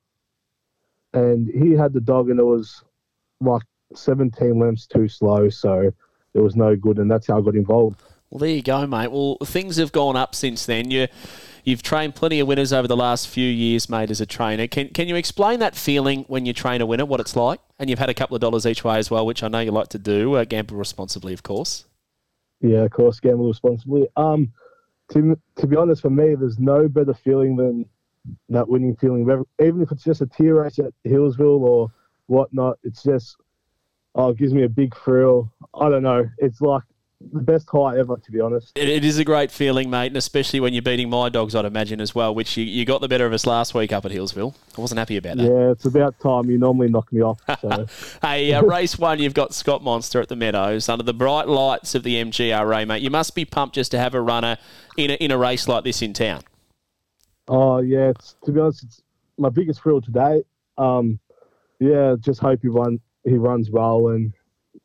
And 1.13 1.47
he 1.47 1.71
had 1.71 1.93
the 1.93 2.01
dog, 2.01 2.29
and 2.29 2.39
it 2.39 2.45
was 2.45 2.83
like 3.39 3.63
17 3.93 4.59
lengths 4.59 4.87
too 4.87 5.07
slow, 5.07 5.49
so 5.49 5.91
it 6.33 6.39
was 6.39 6.55
no 6.55 6.75
good, 6.75 6.97
and 6.97 7.09
that's 7.09 7.27
how 7.27 7.37
I 7.37 7.41
got 7.41 7.55
involved. 7.55 8.01
Well, 8.29 8.39
there 8.39 8.49
you 8.49 8.61
go, 8.61 8.85
mate. 8.85 9.11
Well, 9.11 9.37
things 9.43 9.77
have 9.77 9.91
gone 9.91 10.15
up 10.15 10.35
since 10.35 10.65
then. 10.65 10.91
You, 10.91 11.07
you've 11.63 11.81
trained 11.81 12.15
plenty 12.15 12.39
of 12.39 12.47
winners 12.47 12.73
over 12.73 12.87
the 12.87 12.97
last 12.97 13.27
few 13.27 13.49
years, 13.49 13.89
mate, 13.89 14.11
as 14.11 14.19
a 14.19 14.25
trainer. 14.25 14.67
Can, 14.67 14.89
can 14.89 15.07
you 15.07 15.15
explain 15.15 15.59
that 15.59 15.75
feeling 15.75 16.25
when 16.27 16.45
you 16.45 16.53
train 16.53 16.81
a 16.81 16.85
winner, 16.85 17.05
what 17.05 17.19
it's 17.19 17.35
like? 17.35 17.61
And 17.79 17.89
you've 17.89 17.99
had 17.99 18.09
a 18.09 18.13
couple 18.13 18.35
of 18.35 18.41
dollars 18.41 18.65
each 18.65 18.83
way 18.83 18.97
as 18.97 19.09
well, 19.09 19.25
which 19.25 19.43
I 19.43 19.47
know 19.47 19.59
you 19.59 19.71
like 19.71 19.87
to 19.89 19.99
do. 19.99 20.35
Uh, 20.35 20.43
gamble 20.43 20.75
responsibly, 20.75 21.33
of 21.33 21.43
course. 21.43 21.85
Yeah, 22.59 22.79
of 22.79 22.91
course, 22.91 23.19
gamble 23.19 23.47
responsibly. 23.47 24.07
Um, 24.17 24.51
to 25.11 25.39
to 25.55 25.67
be 25.67 25.75
honest, 25.75 26.01
for 26.01 26.09
me, 26.09 26.35
there's 26.35 26.59
no 26.59 26.87
better 26.87 27.13
feeling 27.13 27.55
than 27.55 27.85
that 28.49 28.67
winning 28.67 28.95
feeling. 28.95 29.21
Even 29.61 29.81
if 29.81 29.91
it's 29.91 30.03
just 30.03 30.21
a 30.21 30.25
tier 30.25 30.61
race 30.61 30.79
at 30.79 30.91
Healesville 31.05 31.61
or 31.61 31.91
whatnot, 32.25 32.77
it's 32.83 33.03
just 33.03 33.37
oh, 34.15 34.29
it 34.29 34.37
gives 34.37 34.53
me 34.53 34.63
a 34.63 34.69
big 34.69 34.95
thrill. 34.97 35.51
I 35.73 35.89
don't 35.89 36.03
know. 36.03 36.27
It's 36.39 36.59
like 36.59 36.83
the 37.19 37.41
best 37.41 37.67
high 37.69 37.97
ever, 37.97 38.17
to 38.17 38.31
be 38.31 38.39
honest. 38.39 38.71
It, 38.75 38.89
it 38.89 39.03
is 39.03 39.17
a 39.17 39.23
great 39.23 39.51
feeling, 39.51 39.89
mate, 39.89 40.07
and 40.07 40.17
especially 40.17 40.59
when 40.59 40.73
you're 40.73 40.83
beating 40.83 41.09
my 41.09 41.29
dogs, 41.29 41.55
I'd 41.55 41.65
imagine 41.65 41.99
as 41.99 42.13
well, 42.13 42.33
which 42.33 42.57
you, 42.57 42.63
you 42.63 42.85
got 42.85 43.01
the 43.01 43.07
better 43.07 43.25
of 43.25 43.33
us 43.33 43.45
last 43.45 43.73
week 43.73 43.91
up 43.91 44.05
at 44.05 44.11
Healesville. 44.11 44.53
I 44.77 44.81
wasn't 44.81 44.99
happy 44.99 45.17
about 45.17 45.37
that. 45.37 45.43
Yeah, 45.43 45.71
it's 45.71 45.85
about 45.85 46.19
time. 46.19 46.49
You 46.49 46.57
normally 46.57 46.89
knock 46.89 47.11
me 47.11 47.21
off. 47.21 47.39
So 47.61 47.87
Hey, 48.21 48.53
uh, 48.53 48.61
race 48.63 48.97
one, 48.99 49.19
you've 49.19 49.33
got 49.33 49.53
Scott 49.53 49.83
Monster 49.83 50.21
at 50.21 50.29
the 50.29 50.35
Meadows 50.35 50.89
under 50.89 51.03
the 51.03 51.13
bright 51.13 51.47
lights 51.47 51.95
of 51.95 52.03
the 52.03 52.15
MGRA, 52.23 52.87
mate. 52.87 53.01
You 53.01 53.09
must 53.09 53.33
be 53.35 53.45
pumped 53.45 53.75
just 53.75 53.91
to 53.91 53.99
have 53.99 54.13
a 54.13 54.21
runner 54.21 54.57
in 54.95 55.11
a, 55.11 55.15
in 55.15 55.31
a 55.31 55.37
race 55.37 55.67
like 55.67 55.83
this 55.83 56.01
in 56.01 56.13
town. 56.13 56.43
Oh 57.47 57.79
yeah, 57.79 58.09
it's 58.09 58.35
to 58.45 58.51
be 58.51 58.59
honest, 58.59 58.83
it's 58.83 59.01
my 59.37 59.49
biggest 59.49 59.81
thrill 59.81 60.01
today. 60.01 60.43
Um, 60.77 61.19
yeah, 61.79 62.15
just 62.19 62.41
hope 62.41 62.59
he 62.61 62.67
run 62.67 62.99
he 63.23 63.37
runs 63.37 63.69
well, 63.69 64.09
and 64.09 64.33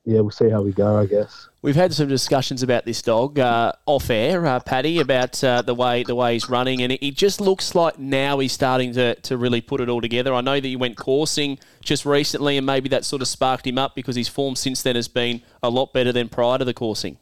yeah, 0.05 0.21
we'll 0.21 0.31
see 0.31 0.51
how 0.51 0.63
we 0.63 0.73
go. 0.73 0.99
I 0.99 1.07
guess. 1.07 1.49
We've 1.63 1.77
had 1.77 1.95
some 1.95 2.09
discussions 2.09 2.65
about 2.65 2.85
this 2.85 3.03
dog 3.03 3.39
uh, 3.39 3.73
off 3.87 4.11
air, 4.11 4.45
uh, 4.45 4.59
Paddy, 4.59 4.99
about 4.99 5.43
uh, 5.45 5.63
the 5.63 5.75
way 5.75 6.03
the 6.03 6.17
way 6.17 6.33
he's 6.33 6.49
running, 6.49 6.83
and 6.83 6.93
it, 6.93 7.15
just 7.15 7.41
looks 7.41 7.77
like 7.77 8.01
now 8.01 8.41
he's 8.41 8.53
starting 8.53 8.93
to, 8.95 9.15
to 9.15 9.37
really 9.37 9.61
put 9.61 9.81
it 9.81 9.89
all 9.89 10.01
together. 10.01 10.35
I 10.35 10.41
know 10.41 10.59
that 10.59 10.67
you 10.67 10.79
went 10.79 10.97
coursing 10.97 11.61
just 11.81 12.05
recently, 12.05 12.57
and 12.57 12.67
maybe 12.67 12.89
that 12.89 13.05
sort 13.05 13.23
of 13.23 13.29
sparked 13.29 13.67
him 13.67 13.79
up 13.79 13.95
because 13.95 14.17
his 14.17 14.29
form 14.29 14.57
since 14.57 14.83
then 14.83 14.97
has 14.97 15.07
been 15.07 15.43
a 15.63 15.71
lot 15.71 15.93
better 15.93 16.11
than 16.11 16.29
prior 16.29 16.59
to 16.59 16.65
the 16.65 16.75
coursing. 16.75 17.19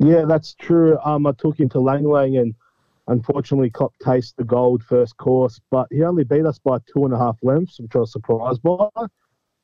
Yeah, 0.00 0.24
that's 0.26 0.54
true. 0.54 0.98
Um, 1.04 1.26
I 1.26 1.32
took 1.32 1.58
him 1.58 1.68
to 1.70 1.80
Lang 1.80 2.04
Lang 2.04 2.36
and 2.36 2.54
unfortunately 3.06 3.70
Cop 3.70 3.94
Taste 4.04 4.36
the 4.36 4.44
gold 4.44 4.82
first 4.82 5.16
course, 5.18 5.60
but 5.70 5.86
he 5.92 6.02
only 6.02 6.24
beat 6.24 6.44
us 6.44 6.58
by 6.58 6.78
two 6.92 7.04
and 7.04 7.14
a 7.14 7.18
half 7.18 7.36
lengths, 7.42 7.78
which 7.78 7.94
I 7.94 8.00
was 8.00 8.12
surprised 8.12 8.62
by. 8.62 8.88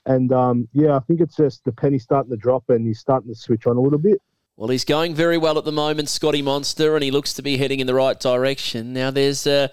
And 0.07 0.33
um, 0.33 0.69
yeah, 0.73 0.97
I 0.97 1.01
think 1.01 1.21
it's 1.21 1.37
just 1.37 1.65
the 1.65 1.73
penny's 1.73 2.03
starting 2.03 2.31
to 2.31 2.37
drop 2.37 2.69
and 2.69 2.87
he's 2.87 2.99
starting 2.99 3.33
to 3.33 3.39
switch 3.39 3.67
on 3.67 3.77
a 3.77 3.81
little 3.81 3.99
bit. 3.99 4.21
Well, 4.57 4.69
he's 4.69 4.85
going 4.85 5.15
very 5.15 5.39
well 5.39 5.59
at 5.59 5.65
the 5.65 5.73
moment, 5.73 6.09
Scotty 6.09 6.43
Monster, 6.43 6.95
and 6.95 7.03
he 7.03 7.11
looks 7.11 7.33
to 7.35 7.43
be 7.43 7.57
heading 7.57 7.81
in 7.81 7.87
the 7.87 7.95
right 7.95 8.19
direction. 8.19 8.93
Now, 8.93 9.11
there's 9.11 9.47
uh, 9.47 9.69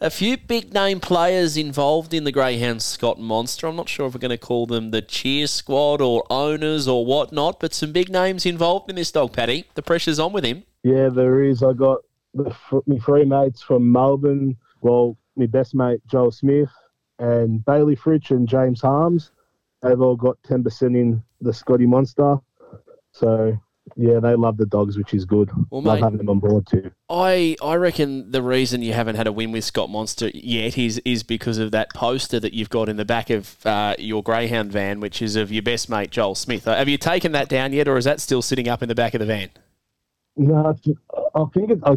a 0.00 0.10
few 0.10 0.36
big 0.36 0.74
name 0.74 1.00
players 1.00 1.56
involved 1.56 2.12
in 2.12 2.24
the 2.24 2.32
Greyhound 2.32 2.82
Scott 2.82 3.18
Monster. 3.18 3.66
I'm 3.66 3.76
not 3.76 3.88
sure 3.88 4.06
if 4.06 4.14
we're 4.14 4.20
going 4.20 4.30
to 4.30 4.36
call 4.36 4.66
them 4.66 4.90
the 4.90 5.00
cheer 5.00 5.46
squad 5.46 6.00
or 6.02 6.24
owners 6.28 6.86
or 6.86 7.06
whatnot, 7.06 7.60
but 7.60 7.72
some 7.72 7.92
big 7.92 8.10
names 8.10 8.44
involved 8.44 8.90
in 8.90 8.96
this 8.96 9.10
dog, 9.10 9.32
Paddy. 9.32 9.64
The 9.74 9.82
pressure's 9.82 10.18
on 10.18 10.32
with 10.32 10.44
him. 10.44 10.64
Yeah, 10.82 11.08
there 11.08 11.42
is. 11.42 11.62
I 11.62 11.72
got 11.72 12.00
the, 12.34 12.54
my 12.86 12.98
three 12.98 13.24
mates 13.24 13.62
from 13.62 13.90
Melbourne. 13.90 14.56
Well, 14.82 15.16
my 15.36 15.46
best 15.46 15.74
mate 15.74 16.02
Joel 16.06 16.30
Smith 16.30 16.70
and 17.18 17.64
Bailey 17.64 17.96
Fritch 17.96 18.30
and 18.30 18.46
James 18.46 18.82
Harms. 18.82 19.30
They've 19.84 20.00
all 20.00 20.16
got 20.16 20.36
ten 20.42 20.64
percent 20.64 20.96
in 20.96 21.22
the 21.40 21.52
Scotty 21.52 21.86
Monster. 21.86 22.38
So 23.12 23.56
yeah, 23.96 24.18
they 24.18 24.34
love 24.34 24.56
the 24.56 24.64
dogs, 24.66 24.96
which 24.96 25.12
is 25.12 25.24
good. 25.26 25.50
Well, 25.70 25.82
love 25.82 25.96
mate- 25.96 26.04
having 26.04 26.18
them 26.18 26.30
on 26.30 26.38
board 26.40 26.66
too. 26.66 26.90
I 27.10 27.54
I 27.62 27.74
reckon 27.74 28.30
the 28.30 28.42
reason 28.42 28.80
you 28.82 28.94
haven't 28.94 29.16
had 29.16 29.26
a 29.26 29.32
win 29.32 29.52
with 29.52 29.62
Scott 29.64 29.90
Monster 29.90 30.30
yet 30.32 30.78
is 30.78 31.00
is 31.04 31.22
because 31.22 31.58
of 31.58 31.70
that 31.72 31.92
poster 31.94 32.40
that 32.40 32.54
you've 32.54 32.70
got 32.70 32.88
in 32.88 32.96
the 32.96 33.04
back 33.04 33.28
of 33.30 33.64
uh, 33.66 33.94
your 33.98 34.22
Greyhound 34.22 34.72
van, 34.72 35.00
which 35.00 35.20
is 35.20 35.36
of 35.36 35.52
your 35.52 35.62
best 35.62 35.90
mate 35.90 36.10
Joel 36.10 36.34
Smith. 36.34 36.66
Uh, 36.66 36.74
Have 36.74 36.88
you 36.88 36.96
taken 36.96 37.32
that 37.32 37.48
down 37.48 37.72
yet, 37.74 37.86
or 37.86 37.98
is 37.98 38.06
that 38.06 38.20
still 38.20 38.42
sitting 38.42 38.68
up 38.68 38.82
in 38.82 38.88
the 38.88 38.94
back 38.94 39.12
of 39.14 39.20
the 39.20 39.26
van? 39.26 39.50
No, 40.36 40.66
I- 40.66 41.20
I 41.36 41.44
think 41.52 41.70
it, 41.70 41.80
I, 41.84 41.96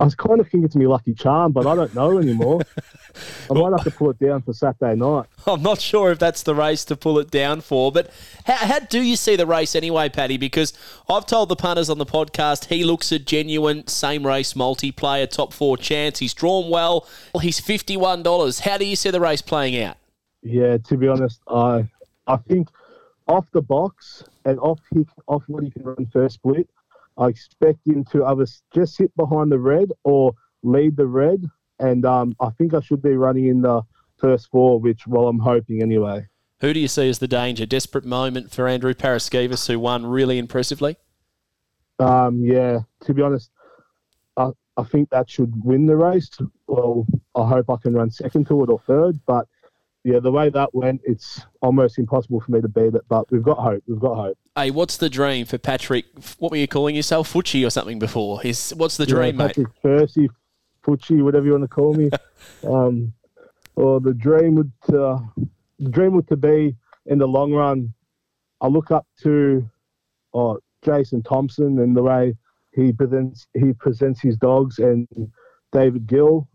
I 0.00 0.08
kind 0.16 0.40
of 0.40 0.48
think 0.48 0.64
it's 0.64 0.76
my 0.76 0.84
lucky 0.84 1.14
charm, 1.14 1.52
but 1.52 1.66
I 1.66 1.74
don't 1.74 1.94
know 1.94 2.18
anymore. 2.18 2.60
I 3.50 3.54
might 3.54 3.70
have 3.72 3.84
to 3.84 3.90
pull 3.90 4.10
it 4.10 4.18
down 4.18 4.42
for 4.42 4.52
Saturday 4.52 4.94
night. 4.94 5.26
I'm 5.46 5.62
not 5.62 5.80
sure 5.80 6.10
if 6.10 6.18
that's 6.18 6.42
the 6.42 6.54
race 6.54 6.84
to 6.86 6.96
pull 6.96 7.18
it 7.18 7.30
down 7.30 7.62
for, 7.62 7.90
but 7.90 8.10
how, 8.44 8.54
how 8.56 8.78
do 8.80 9.00
you 9.02 9.16
see 9.16 9.36
the 9.36 9.46
race 9.46 9.74
anyway, 9.74 10.08
Paddy? 10.10 10.36
Because 10.36 10.72
I've 11.08 11.24
told 11.26 11.48
the 11.48 11.56
punters 11.56 11.88
on 11.90 11.96
the 11.98 12.06
podcast 12.06 12.66
he 12.66 12.84
looks 12.84 13.10
a 13.12 13.18
genuine 13.18 13.86
same 13.86 14.26
race 14.26 14.52
multiplayer 14.54 15.28
top 15.28 15.52
four 15.54 15.76
chance. 15.78 16.18
He's 16.18 16.34
drawn 16.34 16.70
well. 16.70 17.06
He's 17.40 17.58
fifty-one 17.60 18.22
dollars. 18.22 18.60
How 18.60 18.76
do 18.78 18.84
you 18.84 18.96
see 18.96 19.10
the 19.10 19.20
race 19.20 19.42
playing 19.42 19.82
out? 19.82 19.96
Yeah, 20.42 20.76
to 20.78 20.96
be 20.96 21.08
honest, 21.08 21.40
I 21.48 21.88
I 22.26 22.36
think 22.36 22.68
off 23.26 23.46
the 23.52 23.62
box 23.62 24.24
and 24.44 24.58
off 24.60 24.80
he, 24.92 25.06
off 25.26 25.42
what 25.48 25.64
he 25.64 25.70
can 25.70 25.82
run 25.84 26.06
first 26.12 26.34
split, 26.36 26.68
I 27.18 27.28
expect 27.28 27.86
him 27.86 28.04
to 28.12 28.24
either 28.24 28.46
just 28.72 28.96
sit 28.96 29.14
behind 29.16 29.50
the 29.52 29.58
red 29.58 29.90
or 30.04 30.32
lead 30.62 30.96
the 30.96 31.06
red. 31.06 31.44
And 31.80 32.04
um, 32.04 32.34
I 32.40 32.50
think 32.50 32.74
I 32.74 32.80
should 32.80 33.02
be 33.02 33.16
running 33.16 33.46
in 33.46 33.60
the 33.62 33.82
first 34.18 34.48
four, 34.50 34.80
which, 34.80 35.06
well, 35.06 35.28
I'm 35.28 35.38
hoping 35.38 35.82
anyway. 35.82 36.26
Who 36.60 36.72
do 36.72 36.80
you 36.80 36.88
see 36.88 37.08
as 37.08 37.18
the 37.18 37.28
danger? 37.28 37.66
Desperate 37.66 38.04
moment 38.04 38.50
for 38.50 38.66
Andrew 38.66 38.94
Paraskevas, 38.94 39.68
who 39.68 39.78
won 39.78 40.06
really 40.06 40.38
impressively. 40.38 40.96
Um, 42.00 42.42
yeah, 42.42 42.80
to 43.04 43.14
be 43.14 43.22
honest, 43.22 43.50
I, 44.36 44.50
I 44.76 44.84
think 44.84 45.10
that 45.10 45.30
should 45.30 45.52
win 45.64 45.86
the 45.86 45.96
race. 45.96 46.30
Well, 46.66 47.06
I 47.34 47.46
hope 47.46 47.70
I 47.70 47.76
can 47.80 47.94
run 47.94 48.10
second 48.10 48.46
to 48.48 48.62
it 48.64 48.70
or 48.70 48.80
third, 48.80 49.20
but 49.26 49.46
yeah, 50.04 50.20
the 50.20 50.30
way 50.30 50.48
that 50.48 50.74
went, 50.74 51.00
it's 51.04 51.40
almost 51.60 51.98
impossible 51.98 52.40
for 52.40 52.52
me 52.52 52.60
to 52.60 52.68
beat 52.68 52.94
it. 52.94 53.02
But 53.08 53.30
we've 53.30 53.42
got 53.42 53.58
hope. 53.58 53.82
We've 53.86 53.98
got 53.98 54.14
hope. 54.14 54.38
Hey, 54.56 54.70
what's 54.70 54.96
the 54.96 55.10
dream 55.10 55.46
for 55.46 55.58
Patrick? 55.58 56.06
What 56.38 56.50
were 56.50 56.56
you 56.56 56.68
calling 56.68 56.94
yourself, 56.94 57.32
Footchy 57.32 57.66
or 57.66 57.70
something 57.70 57.98
before? 57.98 58.44
Is 58.44 58.72
what's 58.76 58.96
the 58.96 59.06
dream, 59.06 59.38
yeah, 59.38 59.46
mate? 59.46 59.56
Patrick 59.56 59.82
Percy, 59.82 60.30
Fucci, 60.84 61.22
whatever 61.22 61.46
you 61.46 61.52
want 61.52 61.64
to 61.64 61.68
call 61.68 61.94
me. 61.94 62.10
um, 62.66 63.12
or 63.76 64.00
the 64.00 64.14
dream 64.14 64.54
would 64.54 64.72
uh, 64.88 65.18
the 65.78 65.90
dream 65.90 66.12
would 66.12 66.28
to 66.28 66.36
be 66.36 66.74
in 67.06 67.18
the 67.18 67.28
long 67.28 67.52
run. 67.52 67.92
I 68.60 68.66
look 68.66 68.90
up 68.90 69.06
to 69.22 69.68
oh, 70.34 70.58
Jason 70.84 71.22
Thompson 71.22 71.78
and 71.80 71.96
the 71.96 72.02
way 72.02 72.36
he 72.72 72.92
presents 72.92 73.46
he 73.54 73.72
presents 73.72 74.20
his 74.20 74.36
dogs 74.36 74.78
and 74.78 75.08
David 75.72 76.06
Gill. 76.06 76.48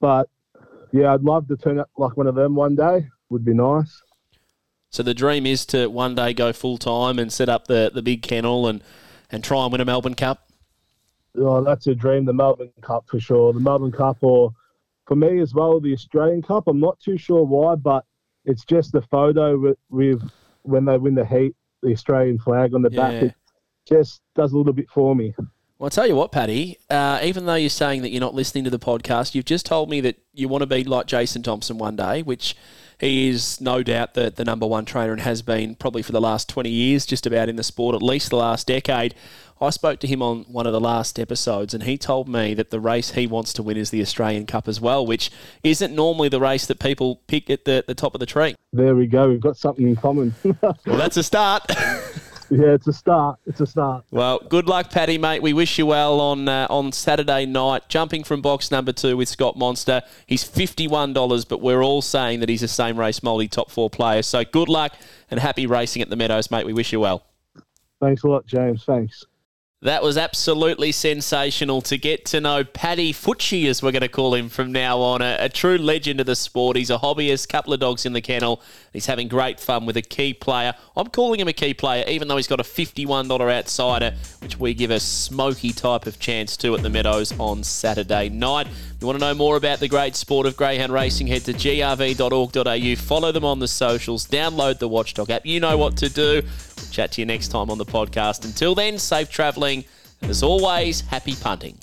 But 0.00 0.28
yeah, 0.92 1.12
I'd 1.12 1.22
love 1.22 1.48
to 1.48 1.56
turn 1.56 1.78
up 1.78 1.90
like 1.96 2.16
one 2.16 2.26
of 2.26 2.34
them 2.34 2.54
one 2.54 2.76
day. 2.76 3.08
Would 3.30 3.44
be 3.44 3.54
nice. 3.54 4.02
So 4.90 5.02
the 5.02 5.14
dream 5.14 5.46
is 5.46 5.64
to 5.66 5.86
one 5.86 6.14
day 6.14 6.34
go 6.34 6.52
full 6.52 6.76
time 6.76 7.18
and 7.18 7.32
set 7.32 7.48
up 7.48 7.66
the, 7.66 7.90
the 7.92 8.02
big 8.02 8.22
kennel 8.22 8.66
and, 8.68 8.82
and 9.30 9.42
try 9.42 9.62
and 9.64 9.72
win 9.72 9.80
a 9.80 9.86
Melbourne 9.86 10.14
Cup. 10.14 10.48
Oh, 11.38 11.64
that's 11.64 11.86
a 11.86 11.94
dream. 11.94 12.26
The 12.26 12.34
Melbourne 12.34 12.72
Cup 12.82 13.06
for 13.08 13.18
sure. 13.18 13.54
The 13.54 13.60
Melbourne 13.60 13.90
Cup, 13.92 14.18
or 14.20 14.52
for 15.06 15.16
me 15.16 15.40
as 15.40 15.54
well, 15.54 15.80
the 15.80 15.94
Australian 15.94 16.42
Cup. 16.42 16.64
I'm 16.66 16.78
not 16.78 17.00
too 17.00 17.16
sure 17.16 17.42
why, 17.42 17.74
but 17.74 18.04
it's 18.44 18.66
just 18.66 18.92
the 18.92 19.00
photo 19.00 19.58
with, 19.58 19.78
with 19.88 20.22
when 20.62 20.84
they 20.84 20.98
win 20.98 21.14
the 21.14 21.24
heat, 21.24 21.56
the 21.82 21.92
Australian 21.92 22.38
flag 22.38 22.74
on 22.74 22.82
the 22.82 22.90
Yeah. 22.92 23.10
back. 23.10 23.22
It 23.22 23.34
just 23.88 24.20
does 24.34 24.52
a 24.52 24.58
little 24.58 24.74
bit 24.74 24.90
for 24.90 25.16
me. 25.16 25.34
Well, 25.82 25.86
I'll 25.86 25.90
tell 25.90 26.06
you 26.06 26.14
what, 26.14 26.30
Paddy, 26.30 26.78
uh, 26.90 27.18
even 27.24 27.44
though 27.44 27.56
you're 27.56 27.68
saying 27.68 28.02
that 28.02 28.10
you're 28.10 28.20
not 28.20 28.36
listening 28.36 28.62
to 28.62 28.70
the 28.70 28.78
podcast, 28.78 29.34
you've 29.34 29.44
just 29.44 29.66
told 29.66 29.90
me 29.90 30.00
that 30.02 30.16
you 30.32 30.46
want 30.46 30.62
to 30.62 30.66
be 30.68 30.84
like 30.84 31.06
Jason 31.06 31.42
Thompson 31.42 31.76
one 31.76 31.96
day, 31.96 32.22
which 32.22 32.56
he 33.00 33.28
is 33.28 33.60
no 33.60 33.82
doubt 33.82 34.14
the, 34.14 34.30
the 34.30 34.44
number 34.44 34.64
one 34.64 34.84
trainer 34.84 35.10
and 35.10 35.20
has 35.22 35.42
been 35.42 35.74
probably 35.74 36.02
for 36.02 36.12
the 36.12 36.20
last 36.20 36.48
20 36.48 36.70
years, 36.70 37.04
just 37.04 37.26
about 37.26 37.48
in 37.48 37.56
the 37.56 37.64
sport, 37.64 37.96
at 37.96 38.00
least 38.00 38.30
the 38.30 38.36
last 38.36 38.68
decade. 38.68 39.16
I 39.60 39.70
spoke 39.70 39.98
to 39.98 40.06
him 40.06 40.22
on 40.22 40.44
one 40.44 40.68
of 40.68 40.72
the 40.72 40.80
last 40.80 41.18
episodes, 41.18 41.74
and 41.74 41.82
he 41.82 41.98
told 41.98 42.28
me 42.28 42.54
that 42.54 42.70
the 42.70 42.78
race 42.78 43.10
he 43.10 43.26
wants 43.26 43.52
to 43.54 43.64
win 43.64 43.76
is 43.76 43.90
the 43.90 44.02
Australian 44.02 44.46
Cup 44.46 44.68
as 44.68 44.80
well, 44.80 45.04
which 45.04 45.32
isn't 45.64 45.92
normally 45.92 46.28
the 46.28 46.38
race 46.38 46.64
that 46.66 46.78
people 46.78 47.22
pick 47.26 47.50
at 47.50 47.64
the, 47.64 47.82
the 47.88 47.96
top 47.96 48.14
of 48.14 48.20
the 48.20 48.26
tree. 48.26 48.54
There 48.72 48.94
we 48.94 49.08
go. 49.08 49.30
We've 49.30 49.40
got 49.40 49.56
something 49.56 49.88
in 49.88 49.96
common. 49.96 50.32
Well, 50.62 50.76
that's 50.86 51.16
a 51.16 51.24
start. 51.24 51.64
yeah, 52.52 52.74
it's 52.74 52.86
a 52.86 52.92
start. 52.92 53.38
It's 53.46 53.60
a 53.62 53.66
start. 53.66 54.04
Well, 54.10 54.38
good 54.50 54.66
luck, 54.66 54.90
Paddy, 54.90 55.16
mate. 55.16 55.42
We 55.42 55.54
wish 55.54 55.78
you 55.78 55.86
well 55.86 56.20
on 56.20 56.48
uh, 56.48 56.66
on 56.68 56.92
Saturday 56.92 57.46
night. 57.46 57.88
Jumping 57.88 58.24
from 58.24 58.42
box 58.42 58.70
number 58.70 58.92
two 58.92 59.16
with 59.16 59.30
Scott 59.30 59.56
Monster. 59.56 60.02
He's 60.26 60.44
fifty 60.44 60.86
one 60.86 61.14
dollars, 61.14 61.46
but 61.46 61.62
we're 61.62 61.82
all 61.82 62.02
saying 62.02 62.40
that 62.40 62.50
he's 62.50 62.60
the 62.60 62.68
same 62.68 63.00
race 63.00 63.22
multi 63.22 63.48
top 63.48 63.70
four 63.70 63.88
player. 63.88 64.22
So 64.22 64.44
good 64.44 64.68
luck 64.68 64.94
and 65.30 65.40
happy 65.40 65.66
racing 65.66 66.02
at 66.02 66.10
the 66.10 66.16
Meadows, 66.16 66.50
mate. 66.50 66.66
We 66.66 66.74
wish 66.74 66.92
you 66.92 67.00
well. 67.00 67.24
Thanks 68.00 68.22
a 68.22 68.28
lot, 68.28 68.44
James. 68.46 68.84
Thanks. 68.84 69.24
That 69.82 70.04
was 70.04 70.16
absolutely 70.16 70.92
sensational 70.92 71.82
to 71.82 71.98
get 71.98 72.24
to 72.26 72.40
know 72.40 72.62
Paddy 72.62 73.12
Footchy, 73.12 73.66
as 73.66 73.82
we're 73.82 73.90
going 73.90 74.02
to 74.02 74.08
call 74.08 74.32
him 74.32 74.48
from 74.48 74.70
now 74.70 75.00
on. 75.00 75.22
A, 75.22 75.38
a 75.40 75.48
true 75.48 75.76
legend 75.76 76.20
of 76.20 76.26
the 76.26 76.36
sport. 76.36 76.76
He's 76.76 76.88
a 76.88 76.98
hobbyist, 76.98 77.48
couple 77.48 77.72
of 77.72 77.80
dogs 77.80 78.06
in 78.06 78.12
the 78.12 78.20
kennel. 78.20 78.62
He's 78.92 79.06
having 79.06 79.26
great 79.26 79.58
fun 79.58 79.84
with 79.84 79.96
a 79.96 80.02
key 80.02 80.34
player. 80.34 80.74
I'm 80.96 81.08
calling 81.08 81.40
him 81.40 81.48
a 81.48 81.52
key 81.52 81.74
player, 81.74 82.04
even 82.06 82.28
though 82.28 82.36
he's 82.36 82.46
got 82.46 82.60
a 82.60 82.62
$51 82.62 83.52
outsider, 83.52 84.14
which 84.38 84.56
we 84.56 84.72
give 84.72 84.92
a 84.92 85.00
smoky 85.00 85.72
type 85.72 86.06
of 86.06 86.20
chance 86.20 86.56
to 86.58 86.76
at 86.76 86.82
the 86.84 86.90
Meadows 86.90 87.36
on 87.40 87.64
Saturday 87.64 88.28
night. 88.28 88.68
If 88.68 88.98
you 89.00 89.08
want 89.08 89.18
to 89.18 89.24
know 89.26 89.34
more 89.34 89.56
about 89.56 89.80
the 89.80 89.88
great 89.88 90.14
sport 90.14 90.46
of 90.46 90.56
greyhound 90.56 90.92
racing, 90.92 91.26
head 91.26 91.44
to 91.46 91.54
grv.org.au. 91.54 92.94
Follow 93.04 93.32
them 93.32 93.44
on 93.44 93.58
the 93.58 93.66
socials. 93.66 94.28
Download 94.28 94.78
the 94.78 94.86
Watchdog 94.86 95.28
app. 95.30 95.44
You 95.44 95.58
know 95.58 95.76
what 95.76 95.96
to 95.96 96.08
do. 96.08 96.42
Chat 96.90 97.12
to 97.12 97.20
you 97.20 97.26
next 97.26 97.48
time 97.48 97.70
on 97.70 97.78
the 97.78 97.84
podcast. 97.84 98.44
Until 98.44 98.74
then, 98.74 98.98
safe 98.98 99.30
travelling. 99.30 99.84
And 100.20 100.30
as 100.30 100.42
always, 100.42 101.00
happy 101.02 101.34
punting. 101.36 101.78